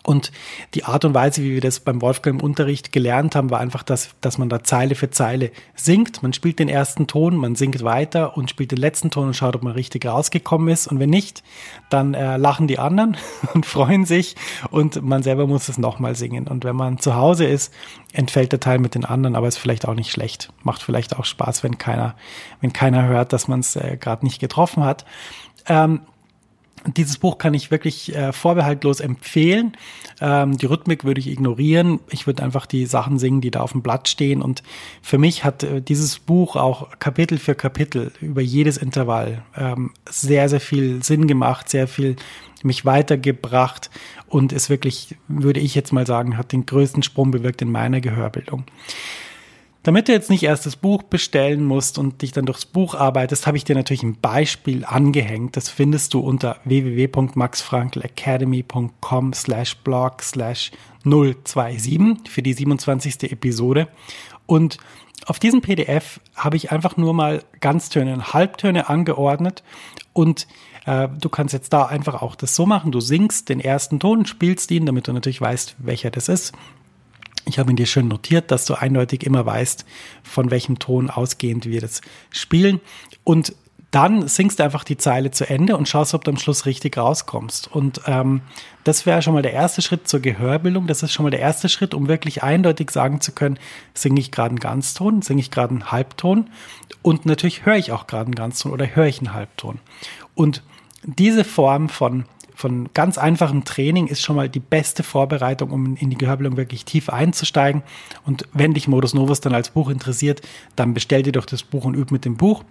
und 0.03 0.33
die 0.75 0.85
Art 0.85 1.05
und 1.05 1.15
Weise, 1.15 1.43
wie 1.43 1.53
wir 1.53 1.61
das 1.61 1.81
beim 1.81 2.03
Wolfgang 2.03 2.41
im 2.41 2.45
Unterricht 2.45 2.93
gelernt 2.93 3.35
haben, 3.35 3.51
war 3.51 3.61
einfach, 3.61 3.83
dass, 3.83 4.11
dass 4.21 4.39
man 4.39 4.49
da 4.49 4.63
Zeile 4.63 4.95
für 4.95 5.11
Zeile 5.11 5.51
singt. 5.75 6.23
Man 6.23 6.33
spielt 6.33 6.59
den 6.59 6.69
ersten 6.69 7.07
Ton, 7.07 7.37
man 7.37 7.55
singt 7.55 7.83
weiter 7.85 8.37
und 8.37 8.51
spielt 8.51 8.71
den 8.71 8.79
letzten 8.79 9.11
Ton 9.11 9.29
und 9.29 9.35
schaut, 9.35 9.57
ob 9.57 9.63
man 9.63 9.73
richtig 9.73 10.05
rausgekommen 10.07 10.69
ist. 10.69 10.87
Und 10.89 10.99
wenn 10.99 11.11
nicht, 11.11 11.43
dann 11.89 12.15
äh, 12.15 12.37
lachen 12.37 12.67
die 12.67 12.79
anderen 12.79 13.17
und 13.55 13.65
freuen 13.65 14.05
sich 14.05 14.37
und 14.71 15.03
man 15.03 15.23
selber 15.23 15.47
muss 15.47 15.69
es 15.69 15.79
nochmal 15.79 16.15
singen. 16.15 16.49
Und 16.49 16.65
wenn 16.65 16.77
man 16.77 16.99
zu 16.99 17.15
Hause 17.15 17.47
ist, 17.47 17.73
entfällt 18.13 18.53
der 18.53 18.61
Teil 18.61 18.79
mit 18.79 18.95
den 18.95 19.05
anderen, 19.05 19.37
aber 19.37 19.49
ist 19.49 19.59
vielleicht 19.59 19.89
auch 19.89 19.95
nicht 19.95 20.11
schlecht. 20.11 20.53
Macht 20.63 20.83
vielleicht 20.83 21.17
auch 21.17 21.25
Spaß, 21.25 21.63
wenn 21.63 21.79
keiner, 21.79 22.15
wenn 22.61 22.73
keiner 22.73 23.07
hört, 23.07 23.33
dass 23.33 23.49
man 23.49 23.61
es 23.61 23.77
äh, 23.77 23.97
gerade 23.99 24.25
nicht 24.25 24.41
getroffen 24.41 24.85
hat. 24.85 25.05
Ähm, 25.67 26.01
dieses 26.87 27.19
Buch 27.19 27.39
kann 27.39 27.55
ich 27.55 27.71
wirklich 27.71 28.15
äh, 28.15 28.33
vorbehaltlos 28.33 29.01
empfehlen. 29.01 29.77
Ähm, 30.21 30.57
die 30.57 30.67
Rhythmik 30.67 31.05
würde 31.05 31.21
ich 31.21 31.29
ignorieren. 31.29 32.01
Ich 32.11 32.27
würde 32.27 32.43
einfach 32.43 32.67
die 32.67 32.87
Sachen 32.87 33.19
singen, 33.19 33.41
die 33.41 33.51
da 33.51 33.61
auf 33.61 33.73
dem 33.73 33.83
Blatt 33.83 34.09
stehen. 34.09 34.43
Und 34.43 34.63
für 35.03 35.19
mich 35.19 35.45
hat 35.45 35.63
äh, 35.63 35.81
dieses 35.81 36.19
Buch 36.19 36.57
auch 36.57 36.99
Kapitel 36.99 37.39
für 37.39 37.55
Kapitel 37.55 38.13
über 38.21 38.43
jedes 38.43 38.77
Intervall 38.77 39.43
ähm, 39.57 39.93
sehr, 40.09 40.49
sehr 40.49 40.61
viel 40.61 41.03
Sinn 41.03 41.27
gemacht, 41.27 41.69
sehr 41.69 41.89
viel 41.89 42.17
mich 42.65 42.85
weitergebracht 42.85 43.91
und 44.27 44.53
ist 44.53 44.71
wirklich, 44.71 45.17
würde 45.29 45.61
ich 45.61 45.75
jetzt 45.75 45.93
mal 45.93 46.07
sagen, 46.07 46.39
hat 46.39 46.53
den 46.53 46.67
größten 46.67 47.03
Sprung 47.03 47.31
bewirkt 47.31 47.63
in 47.63 47.71
meiner 47.71 48.01
Gehörbildung. 48.01 48.65
Damit 49.85 50.09
du 50.09 50.13
jetzt 50.13 50.31
nicht 50.31 50.43
erst 50.43 50.65
das 50.65 50.77
Buch 50.77 51.03
bestellen 51.03 51.63
musst 51.63 51.99
und 51.99 52.23
dich 52.23 52.33
dann 52.33 52.47
durchs 52.47 52.65
Buch 52.65 52.95
arbeitest, 52.95 53.47
habe 53.47 53.59
ich 53.59 53.65
dir 53.65 53.77
natürlich 53.77 54.03
ein 54.03 54.19
Beispiel 54.19 54.87
angehängt. 54.87 55.59
Das 55.59 55.69
findest 55.69 56.15
du 56.15 56.21
unter 56.21 56.57
www.maxfrankelacademy.com 56.65 59.35
slash 59.35 59.77
blog 59.77 60.23
slash 60.23 60.71
027 61.05 62.31
für 62.31 62.41
die 62.41 62.55
27. 62.55 63.31
Episode. 63.31 63.89
Und 64.47 64.79
auf 65.27 65.39
diesem 65.39 65.61
PDF 65.61 66.19
habe 66.35 66.57
ich 66.57 66.73
einfach 66.73 66.97
nur 66.97 67.13
mal 67.13 67.45
Ganztöne 67.61 68.15
und 68.15 68.33
Halbtöne 68.33 68.89
angeordnet 68.89 69.63
und 70.15 70.47
äh, 70.87 71.09
du 71.21 71.29
kannst 71.29 71.53
jetzt 71.53 71.75
da 71.75 71.85
einfach 71.85 72.23
auch 72.23 72.37
das 72.37 72.55
so 72.55 72.65
machen. 72.65 72.91
Du 72.91 73.01
singst 73.01 73.51
den 73.51 73.61
ersten 73.61 74.01
Ton, 74.01 74.25
spielst 74.25 74.71
ihn, 74.71 74.87
damit 74.87 75.09
du 75.09 75.13
natürlich 75.13 75.43
weißt, 75.43 75.77
welcher 75.79 76.11
das 76.11 76.31
ist. 76.31 76.55
Ich 77.47 77.59
habe 77.59 77.71
ihn 77.71 77.77
dir 77.77 77.87
schön 77.87 78.09
notiert, 78.09 78.51
dass 78.51 78.65
du 78.65 78.75
eindeutig 78.75 79.25
immer 79.25 79.45
weißt, 79.45 79.85
von 80.23 80.51
welchem 80.51 80.79
Ton 80.79 81.11
ausgehend 81.11 81.67
wir 81.67 81.81
das 81.81 82.01
spielen. 82.31 82.81
Und 83.23 83.55
dann 83.95 84.27
singst 84.27 84.59
du 84.59 84.65
einfach 84.65 84.83
die 84.83 84.97
Zeile 84.97 85.31
zu 85.31 85.49
Ende 85.49 85.77
und 85.77 85.89
schaust, 85.89 86.15
ob 86.15 86.25
du 86.25 86.33
am 86.33 86.37
Schluss 86.37 86.67
richtig 86.67 86.97
rauskommst. 86.97 87.71
Und 87.71 88.01
ähm, 88.07 88.41
das 88.83 89.07
wäre 89.07 89.23
schon 89.23 89.35
mal 89.35 89.43
der 89.43 89.53
erste 89.53 89.83
Schritt 89.83 90.09
zur 90.09 90.19
Gehörbildung. 90.19 90.89
Das 90.89 91.05
ist 91.05 91.13
schon 91.13 91.23
mal 91.23 91.31
der 91.31 91.39
erste 91.39 91.69
Schritt, 91.69 91.95
um 91.95 92.09
wirklich 92.09 92.43
eindeutig 92.43 92.91
sagen 92.91 93.21
zu 93.21 93.31
können, 93.31 93.57
singe 93.95 94.19
ich 94.19 94.33
gerade 94.33 94.49
einen 94.49 94.59
Ganzton, 94.59 95.23
singe 95.23 95.41
ich 95.41 95.53
gerade 95.53 95.71
einen 95.75 95.93
Halbton 95.93 96.51
und 97.03 97.25
natürlich 97.25 97.67
höre 97.67 97.77
ich 97.77 97.93
auch 97.93 98.09
gerade 98.09 98.25
einen 98.25 98.35
Ganzton 98.35 98.73
oder 98.73 98.97
höre 98.97 99.07
ich 99.07 99.19
einen 99.19 99.33
Halbton. 99.33 99.79
Und 100.35 100.65
diese 101.05 101.45
Form 101.45 101.89
von 101.89 102.25
von 102.55 102.89
ganz 102.95 103.19
einfachem 103.19 103.65
Training 103.65 104.07
ist 104.07 104.23
schon 104.23 104.37
mal 104.37 104.49
die 104.49 104.61
beste 104.61 105.03
Vorbereitung, 105.03 105.71
um 105.71 105.97
in 105.97 106.11
die 106.11 106.17
Gehörbildung 106.17 106.57
wirklich 106.57 106.85
tief 106.85 107.09
einzusteigen. 107.09 107.83
Und 108.25 108.47
wenn 108.53 108.75
dich 108.75 108.89
Modus 108.89 109.13
Novus 109.13 109.41
dann 109.41 109.55
als 109.55 109.71
Buch 109.71 109.91
interessiert, 109.91 110.41
dann 110.77 110.95
bestell 110.95 111.23
dir 111.23 111.33
doch 111.33 111.47
das 111.47 111.63
Buch 111.63 111.85
und 111.85 111.95
üb 111.95 112.11
mit 112.11 112.25
dem 112.25 112.37
Buch. 112.37 112.65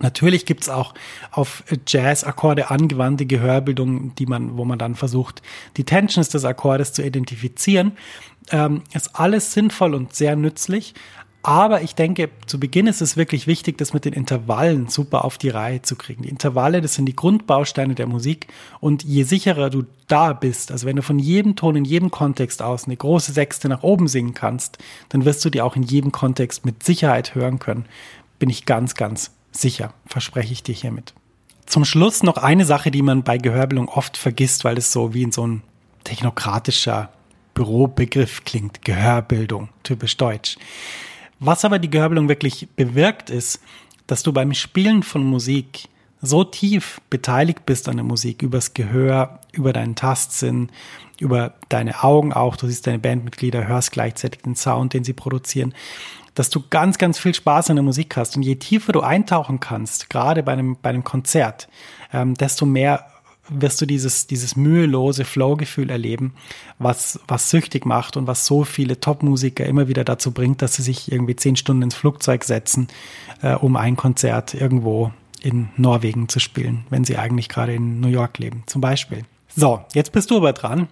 Natürlich 0.00 0.46
gibt's 0.46 0.68
auch 0.68 0.94
auf 1.32 1.64
Jazz-Akkorde 1.86 2.70
angewandte 2.70 3.26
Gehörbildung, 3.26 4.14
die 4.14 4.26
man, 4.26 4.56
wo 4.56 4.64
man 4.64 4.78
dann 4.78 4.94
versucht, 4.94 5.42
die 5.76 5.84
Tensions 5.84 6.28
des 6.28 6.44
Akkordes 6.44 6.92
zu 6.92 7.02
identifizieren. 7.02 7.92
Ähm, 8.50 8.82
ist 8.94 9.16
alles 9.16 9.52
sinnvoll 9.52 9.94
und 9.94 10.14
sehr 10.14 10.36
nützlich. 10.36 10.94
Aber 11.42 11.82
ich 11.82 11.94
denke, 11.94 12.30
zu 12.46 12.58
Beginn 12.58 12.88
ist 12.88 13.00
es 13.00 13.16
wirklich 13.16 13.46
wichtig, 13.46 13.78
das 13.78 13.94
mit 13.94 14.04
den 14.04 14.12
Intervallen 14.12 14.88
super 14.88 15.24
auf 15.24 15.38
die 15.38 15.50
Reihe 15.50 15.82
zu 15.82 15.94
kriegen. 15.94 16.24
Die 16.24 16.28
Intervalle, 16.28 16.80
das 16.80 16.94
sind 16.94 17.06
die 17.06 17.14
Grundbausteine 17.16 17.94
der 17.94 18.06
Musik. 18.06 18.48
Und 18.80 19.04
je 19.04 19.22
sicherer 19.22 19.70
du 19.70 19.84
da 20.08 20.32
bist, 20.32 20.72
also 20.72 20.86
wenn 20.86 20.96
du 20.96 21.02
von 21.02 21.18
jedem 21.18 21.54
Ton 21.54 21.76
in 21.76 21.84
jedem 21.84 22.10
Kontext 22.10 22.60
aus 22.60 22.84
eine 22.84 22.96
große 22.96 23.32
Sechste 23.32 23.68
nach 23.68 23.82
oben 23.82 24.08
singen 24.08 24.34
kannst, 24.34 24.78
dann 25.10 25.24
wirst 25.24 25.44
du 25.44 25.50
die 25.50 25.62
auch 25.62 25.76
in 25.76 25.84
jedem 25.84 26.10
Kontext 26.10 26.66
mit 26.66 26.82
Sicherheit 26.82 27.34
hören 27.34 27.60
können. 27.60 27.86
Bin 28.38 28.50
ich 28.50 28.66
ganz, 28.66 28.94
ganz 28.94 29.30
sicher, 29.52 29.94
verspreche 30.06 30.52
ich 30.52 30.64
dir 30.64 30.74
hiermit. 30.74 31.14
Zum 31.66 31.84
Schluss 31.84 32.22
noch 32.22 32.36
eine 32.36 32.64
Sache, 32.64 32.90
die 32.90 33.02
man 33.02 33.22
bei 33.22 33.38
Gehörbildung 33.38 33.88
oft 33.88 34.16
vergisst, 34.16 34.64
weil 34.64 34.76
es 34.76 34.90
so 34.90 35.14
wie 35.14 35.22
in 35.22 35.32
so 35.32 35.46
ein 35.46 35.62
technokratischer 36.02 37.10
Bürobegriff 37.54 38.44
klingt. 38.44 38.84
Gehörbildung, 38.84 39.68
typisch 39.82 40.16
deutsch. 40.16 40.56
Was 41.40 41.64
aber 41.64 41.78
die 41.78 41.90
Gehörbildung 41.90 42.28
wirklich 42.28 42.68
bewirkt, 42.76 43.30
ist, 43.30 43.60
dass 44.06 44.22
du 44.22 44.32
beim 44.32 44.54
Spielen 44.54 45.02
von 45.02 45.24
Musik 45.24 45.88
so 46.20 46.42
tief 46.42 47.00
beteiligt 47.10 47.64
bist 47.64 47.88
an 47.88 47.96
der 47.96 48.04
Musik, 48.04 48.42
übers 48.42 48.74
Gehör, 48.74 49.40
über 49.52 49.72
deinen 49.72 49.94
Tastsinn, 49.94 50.70
über 51.20 51.54
deine 51.68 52.02
Augen 52.02 52.32
auch, 52.32 52.56
du 52.56 52.66
siehst 52.66 52.86
deine 52.86 52.98
Bandmitglieder, 52.98 53.68
hörst 53.68 53.92
gleichzeitig 53.92 54.42
den 54.42 54.56
Sound, 54.56 54.94
den 54.94 55.04
sie 55.04 55.12
produzieren, 55.12 55.74
dass 56.34 56.50
du 56.50 56.62
ganz, 56.70 56.98
ganz 56.98 57.18
viel 57.18 57.34
Spaß 57.34 57.70
an 57.70 57.76
der 57.76 57.82
Musik 57.82 58.16
hast. 58.16 58.36
Und 58.36 58.42
je 58.42 58.56
tiefer 58.56 58.92
du 58.92 59.00
eintauchen 59.00 59.60
kannst, 59.60 60.10
gerade 60.10 60.42
bei 60.42 60.52
einem, 60.52 60.76
bei 60.80 60.90
einem 60.90 61.04
Konzert, 61.04 61.68
ähm, 62.12 62.34
desto 62.34 62.66
mehr 62.66 63.06
wirst 63.48 63.80
du 63.80 63.86
dieses, 63.86 64.26
dieses 64.26 64.56
mühelose 64.56 65.24
Flow-Gefühl 65.24 65.90
erleben, 65.90 66.34
was, 66.78 67.20
was 67.26 67.50
süchtig 67.50 67.86
macht 67.86 68.16
und 68.16 68.26
was 68.26 68.46
so 68.46 68.64
viele 68.64 69.00
Top-Musiker 69.00 69.66
immer 69.66 69.88
wieder 69.88 70.04
dazu 70.04 70.32
bringt, 70.32 70.62
dass 70.62 70.74
sie 70.74 70.82
sich 70.82 71.10
irgendwie 71.10 71.36
zehn 71.36 71.56
Stunden 71.56 71.82
ins 71.82 71.94
Flugzeug 71.94 72.44
setzen, 72.44 72.88
äh, 73.42 73.54
um 73.54 73.76
ein 73.76 73.96
Konzert 73.96 74.54
irgendwo 74.54 75.12
in 75.40 75.68
Norwegen 75.76 76.28
zu 76.28 76.40
spielen, 76.40 76.84
wenn 76.90 77.04
sie 77.04 77.16
eigentlich 77.16 77.48
gerade 77.48 77.74
in 77.74 78.00
New 78.00 78.08
York 78.08 78.38
leben, 78.38 78.64
zum 78.66 78.80
Beispiel. 78.80 79.24
So, 79.54 79.80
jetzt 79.94 80.12
bist 80.12 80.30
du 80.30 80.36
aber 80.36 80.52
dran. 80.52 80.88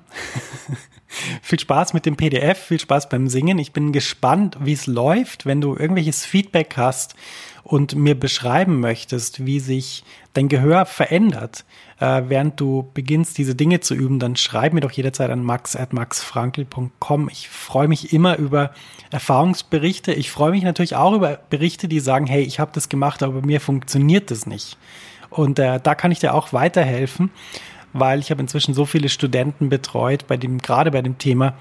viel 1.43 1.61
Spaß 1.61 1.95
mit 1.95 2.07
dem 2.07 2.17
PDF, 2.17 2.59
viel 2.59 2.81
Spaß 2.81 3.09
beim 3.09 3.29
Singen. 3.29 3.59
Ich 3.59 3.73
bin 3.73 3.93
gespannt, 3.93 4.57
wie 4.61 4.73
es 4.73 4.87
läuft, 4.87 5.47
wenn 5.47 5.61
du 5.61 5.77
irgendwelches 5.77 6.25
Feedback 6.25 6.75
hast 6.77 7.15
und 7.67 7.97
mir 7.97 8.15
beschreiben 8.19 8.79
möchtest, 8.79 9.45
wie 9.45 9.59
sich 9.59 10.05
dein 10.35 10.49
Gehör 10.49 10.87
verändert, 10.87 11.65
äh, 11.99 12.23
während 12.29 12.61
du 12.61 12.89
beginnst, 12.95 13.39
diese 13.39 13.57
Dinge 13.57 13.81
zu 13.81 13.95
üben, 13.95 14.21
dann 14.21 14.37
schreib 14.37 14.73
mir 14.73 14.83
doch 14.83 14.93
jederzeit 14.93 15.31
an 15.31 15.43
max.maxfrankel.com. 15.43 17.29
Ich 17.29 17.49
freue 17.49 17.89
mich 17.89 18.13
immer 18.13 18.37
über 18.37 18.71
Erfahrungsberichte. 19.11 20.13
Ich 20.13 20.31
freue 20.31 20.53
mich 20.53 20.63
natürlich 20.63 20.95
auch 20.95 21.13
über 21.13 21.41
Berichte, 21.51 21.89
die 21.89 21.99
sagen, 21.99 22.27
hey, 22.27 22.43
ich 22.43 22.61
habe 22.61 22.71
das 22.73 22.89
gemacht, 22.89 23.25
aber 23.25 23.43
mir 23.43 23.61
funktioniert 23.61 24.31
das 24.31 24.47
nicht. 24.47 24.79
Und 25.29 25.59
äh, 25.59 25.81
da 25.83 25.97
kann 25.97 26.13
ich 26.13 26.21
dir 26.21 26.35
auch 26.35 26.53
weiterhelfen, 26.53 27.31
weil 27.93 28.21
ich 28.21 28.31
habe 28.31 28.41
inzwischen 28.41 28.75
so 28.75 28.85
viele 28.85 29.09
Studenten 29.09 29.71
betreut, 29.71 30.29
bei 30.29 30.37
dem, 30.37 30.59
gerade 30.59 30.93
bei 30.93 31.03
dem 31.03 31.19
Thema, 31.19 31.55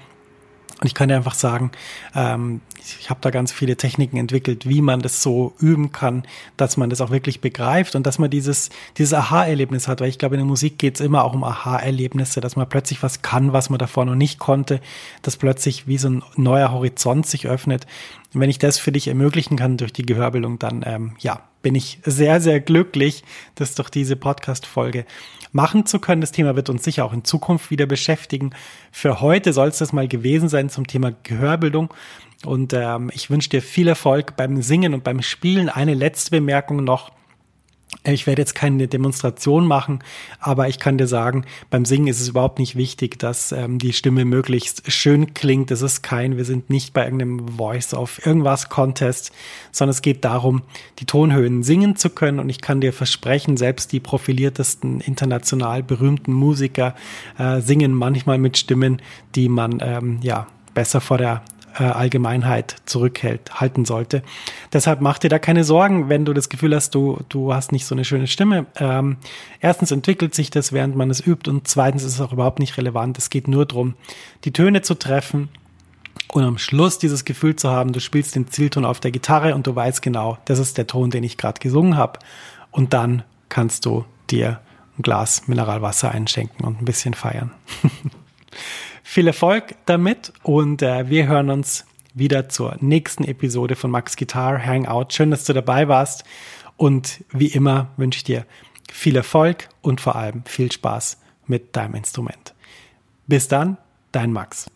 und 0.80 0.86
ich 0.86 0.94
kann 0.94 1.08
dir 1.08 1.16
einfach 1.16 1.34
sagen, 1.34 1.72
ähm, 2.14 2.60
ich 3.00 3.10
habe 3.10 3.20
da 3.22 3.30
ganz 3.30 3.52
viele 3.52 3.76
Techniken 3.76 4.16
entwickelt, 4.16 4.68
wie 4.68 4.80
man 4.80 5.00
das 5.00 5.22
so 5.22 5.54
üben 5.58 5.92
kann, 5.92 6.24
dass 6.56 6.76
man 6.76 6.90
das 6.90 7.00
auch 7.00 7.10
wirklich 7.10 7.40
begreift 7.40 7.94
und 7.94 8.06
dass 8.06 8.18
man 8.18 8.30
dieses, 8.30 8.70
dieses 8.98 9.14
Aha-Erlebnis 9.14 9.88
hat, 9.88 10.00
weil 10.00 10.08
ich 10.08 10.18
glaube, 10.18 10.36
in 10.36 10.40
der 10.40 10.46
Musik 10.46 10.78
geht 10.78 10.96
es 10.96 11.00
immer 11.00 11.24
auch 11.24 11.34
um 11.34 11.44
Aha-Erlebnisse, 11.44 12.40
dass 12.40 12.56
man 12.56 12.68
plötzlich 12.68 13.02
was 13.02 13.22
kann, 13.22 13.52
was 13.52 13.70
man 13.70 13.78
davor 13.78 14.04
noch 14.04 14.14
nicht 14.14 14.38
konnte, 14.38 14.80
dass 15.22 15.36
plötzlich 15.36 15.86
wie 15.86 15.98
so 15.98 16.08
ein 16.08 16.22
neuer 16.36 16.72
Horizont 16.72 17.26
sich 17.26 17.46
öffnet. 17.46 17.86
Und 18.34 18.40
wenn 18.40 18.50
ich 18.50 18.58
das 18.58 18.78
für 18.78 18.92
dich 18.92 19.08
ermöglichen 19.08 19.56
kann 19.56 19.76
durch 19.76 19.92
die 19.92 20.06
Gehörbildung, 20.06 20.58
dann 20.58 20.82
ähm, 20.86 21.16
ja, 21.18 21.40
bin 21.62 21.74
ich 21.74 21.98
sehr, 22.04 22.40
sehr 22.40 22.60
glücklich, 22.60 23.24
dass 23.56 23.74
durch 23.74 23.90
diese 23.90 24.14
Podcast-Folge 24.14 25.04
machen 25.52 25.86
zu 25.86 25.98
können. 25.98 26.20
Das 26.20 26.32
Thema 26.32 26.54
wird 26.54 26.68
uns 26.68 26.84
sicher 26.84 27.04
auch 27.04 27.12
in 27.12 27.24
Zukunft 27.24 27.70
wieder 27.70 27.86
beschäftigen. 27.86 28.50
Für 28.92 29.20
heute 29.20 29.52
soll 29.52 29.68
es 29.68 29.78
das 29.78 29.92
mal 29.92 30.06
gewesen 30.06 30.48
sein 30.48 30.68
zum 30.68 30.86
Thema 30.86 31.12
Gehörbildung. 31.24 31.92
Und 32.44 32.72
ähm, 32.74 33.10
ich 33.14 33.30
wünsche 33.30 33.48
dir 33.48 33.62
viel 33.62 33.88
Erfolg 33.88 34.36
beim 34.36 34.62
Singen 34.62 34.94
und 34.94 35.04
beim 35.04 35.22
Spielen. 35.22 35.68
Eine 35.68 35.94
letzte 35.94 36.30
Bemerkung 36.30 36.84
noch. 36.84 37.10
Ich 38.04 38.26
werde 38.26 38.42
jetzt 38.42 38.54
keine 38.54 38.88
Demonstration 38.88 39.66
machen, 39.66 40.00
aber 40.38 40.68
ich 40.68 40.78
kann 40.78 40.98
dir 40.98 41.06
sagen, 41.06 41.44
beim 41.70 41.84
Singen 41.84 42.08
ist 42.08 42.20
es 42.20 42.28
überhaupt 42.28 42.58
nicht 42.58 42.76
wichtig, 42.76 43.18
dass 43.18 43.52
ähm, 43.52 43.78
die 43.78 43.92
Stimme 43.92 44.24
möglichst 44.24 44.90
schön 44.90 45.34
klingt. 45.34 45.70
Das 45.70 45.82
ist 45.82 46.02
kein, 46.02 46.36
wir 46.36 46.44
sind 46.44 46.68
nicht 46.68 46.92
bei 46.92 47.04
irgendeinem 47.04 47.48
Voice 47.48 47.94
of 47.94 48.24
irgendwas 48.24 48.68
Contest, 48.68 49.32
sondern 49.72 49.92
es 49.92 50.02
geht 50.02 50.24
darum, 50.24 50.62
die 50.98 51.06
Tonhöhen 51.06 51.62
singen 51.62 51.96
zu 51.96 52.10
können. 52.10 52.38
Und 52.38 52.48
ich 52.48 52.60
kann 52.60 52.80
dir 52.80 52.92
versprechen, 52.92 53.56
selbst 53.56 53.92
die 53.92 54.00
profiliertesten 54.00 55.00
international 55.00 55.82
berühmten 55.82 56.32
Musiker 56.32 56.94
äh, 57.38 57.60
singen 57.60 57.92
manchmal 57.92 58.38
mit 58.38 58.58
Stimmen, 58.58 59.00
die 59.34 59.48
man 59.48 59.78
ähm, 59.80 60.18
ja 60.22 60.48
besser 60.74 61.00
vor 61.00 61.18
der 61.18 61.42
äh, 61.78 61.84
Allgemeinheit 61.84 62.76
zurückhält, 62.86 63.60
halten 63.60 63.84
sollte. 63.84 64.22
Deshalb 64.72 65.00
mach 65.00 65.18
dir 65.18 65.28
da 65.28 65.38
keine 65.38 65.64
Sorgen, 65.64 66.08
wenn 66.08 66.24
du 66.24 66.32
das 66.32 66.48
Gefühl 66.48 66.74
hast, 66.74 66.94
du, 66.94 67.20
du 67.28 67.52
hast 67.52 67.72
nicht 67.72 67.86
so 67.86 67.94
eine 67.94 68.04
schöne 68.04 68.26
Stimme. 68.26 68.66
Ähm, 68.76 69.16
erstens 69.60 69.90
entwickelt 69.90 70.34
sich 70.34 70.50
das, 70.50 70.72
während 70.72 70.96
man 70.96 71.10
es 71.10 71.24
übt 71.24 71.50
und 71.50 71.68
zweitens 71.68 72.02
ist 72.02 72.14
es 72.14 72.20
auch 72.20 72.32
überhaupt 72.32 72.58
nicht 72.58 72.76
relevant. 72.76 73.18
Es 73.18 73.30
geht 73.30 73.48
nur 73.48 73.66
darum, 73.66 73.94
die 74.44 74.52
Töne 74.52 74.82
zu 74.82 74.94
treffen 74.94 75.48
und 76.32 76.44
am 76.44 76.58
Schluss 76.58 76.98
dieses 76.98 77.24
Gefühl 77.24 77.56
zu 77.56 77.70
haben, 77.70 77.92
du 77.92 78.00
spielst 78.00 78.34
den 78.34 78.48
Zielton 78.48 78.84
auf 78.84 79.00
der 79.00 79.10
Gitarre 79.10 79.54
und 79.54 79.66
du 79.66 79.74
weißt 79.74 80.02
genau, 80.02 80.38
das 80.44 80.58
ist 80.58 80.78
der 80.78 80.86
Ton, 80.86 81.10
den 81.10 81.24
ich 81.24 81.36
gerade 81.36 81.60
gesungen 81.60 81.96
habe. 81.96 82.18
Und 82.70 82.92
dann 82.92 83.22
kannst 83.48 83.86
du 83.86 84.04
dir 84.30 84.60
ein 84.98 85.02
Glas 85.02 85.46
Mineralwasser 85.46 86.10
einschenken 86.10 86.64
und 86.66 86.80
ein 86.80 86.84
bisschen 86.84 87.14
feiern. 87.14 87.52
Viel 89.08 89.28
Erfolg 89.28 89.76
damit 89.86 90.32
und 90.42 90.82
äh, 90.82 91.08
wir 91.08 91.28
hören 91.28 91.48
uns 91.48 91.86
wieder 92.12 92.48
zur 92.48 92.76
nächsten 92.80 93.22
Episode 93.24 93.76
von 93.76 93.90
Max 93.90 94.16
Guitar 94.16 94.60
Hangout. 94.60 95.12
Schön, 95.12 95.30
dass 95.30 95.44
du 95.44 95.52
dabei 95.52 95.86
warst 95.86 96.24
und 96.76 97.24
wie 97.30 97.46
immer 97.46 97.88
wünsche 97.96 98.18
ich 98.18 98.24
dir 98.24 98.44
viel 98.90 99.14
Erfolg 99.16 99.68
und 99.80 100.00
vor 100.00 100.16
allem 100.16 100.42
viel 100.44 100.70
Spaß 100.72 101.18
mit 101.46 101.76
deinem 101.76 101.94
Instrument. 101.94 102.52
Bis 103.28 103.46
dann, 103.46 103.78
dein 104.10 104.32
Max. 104.32 104.66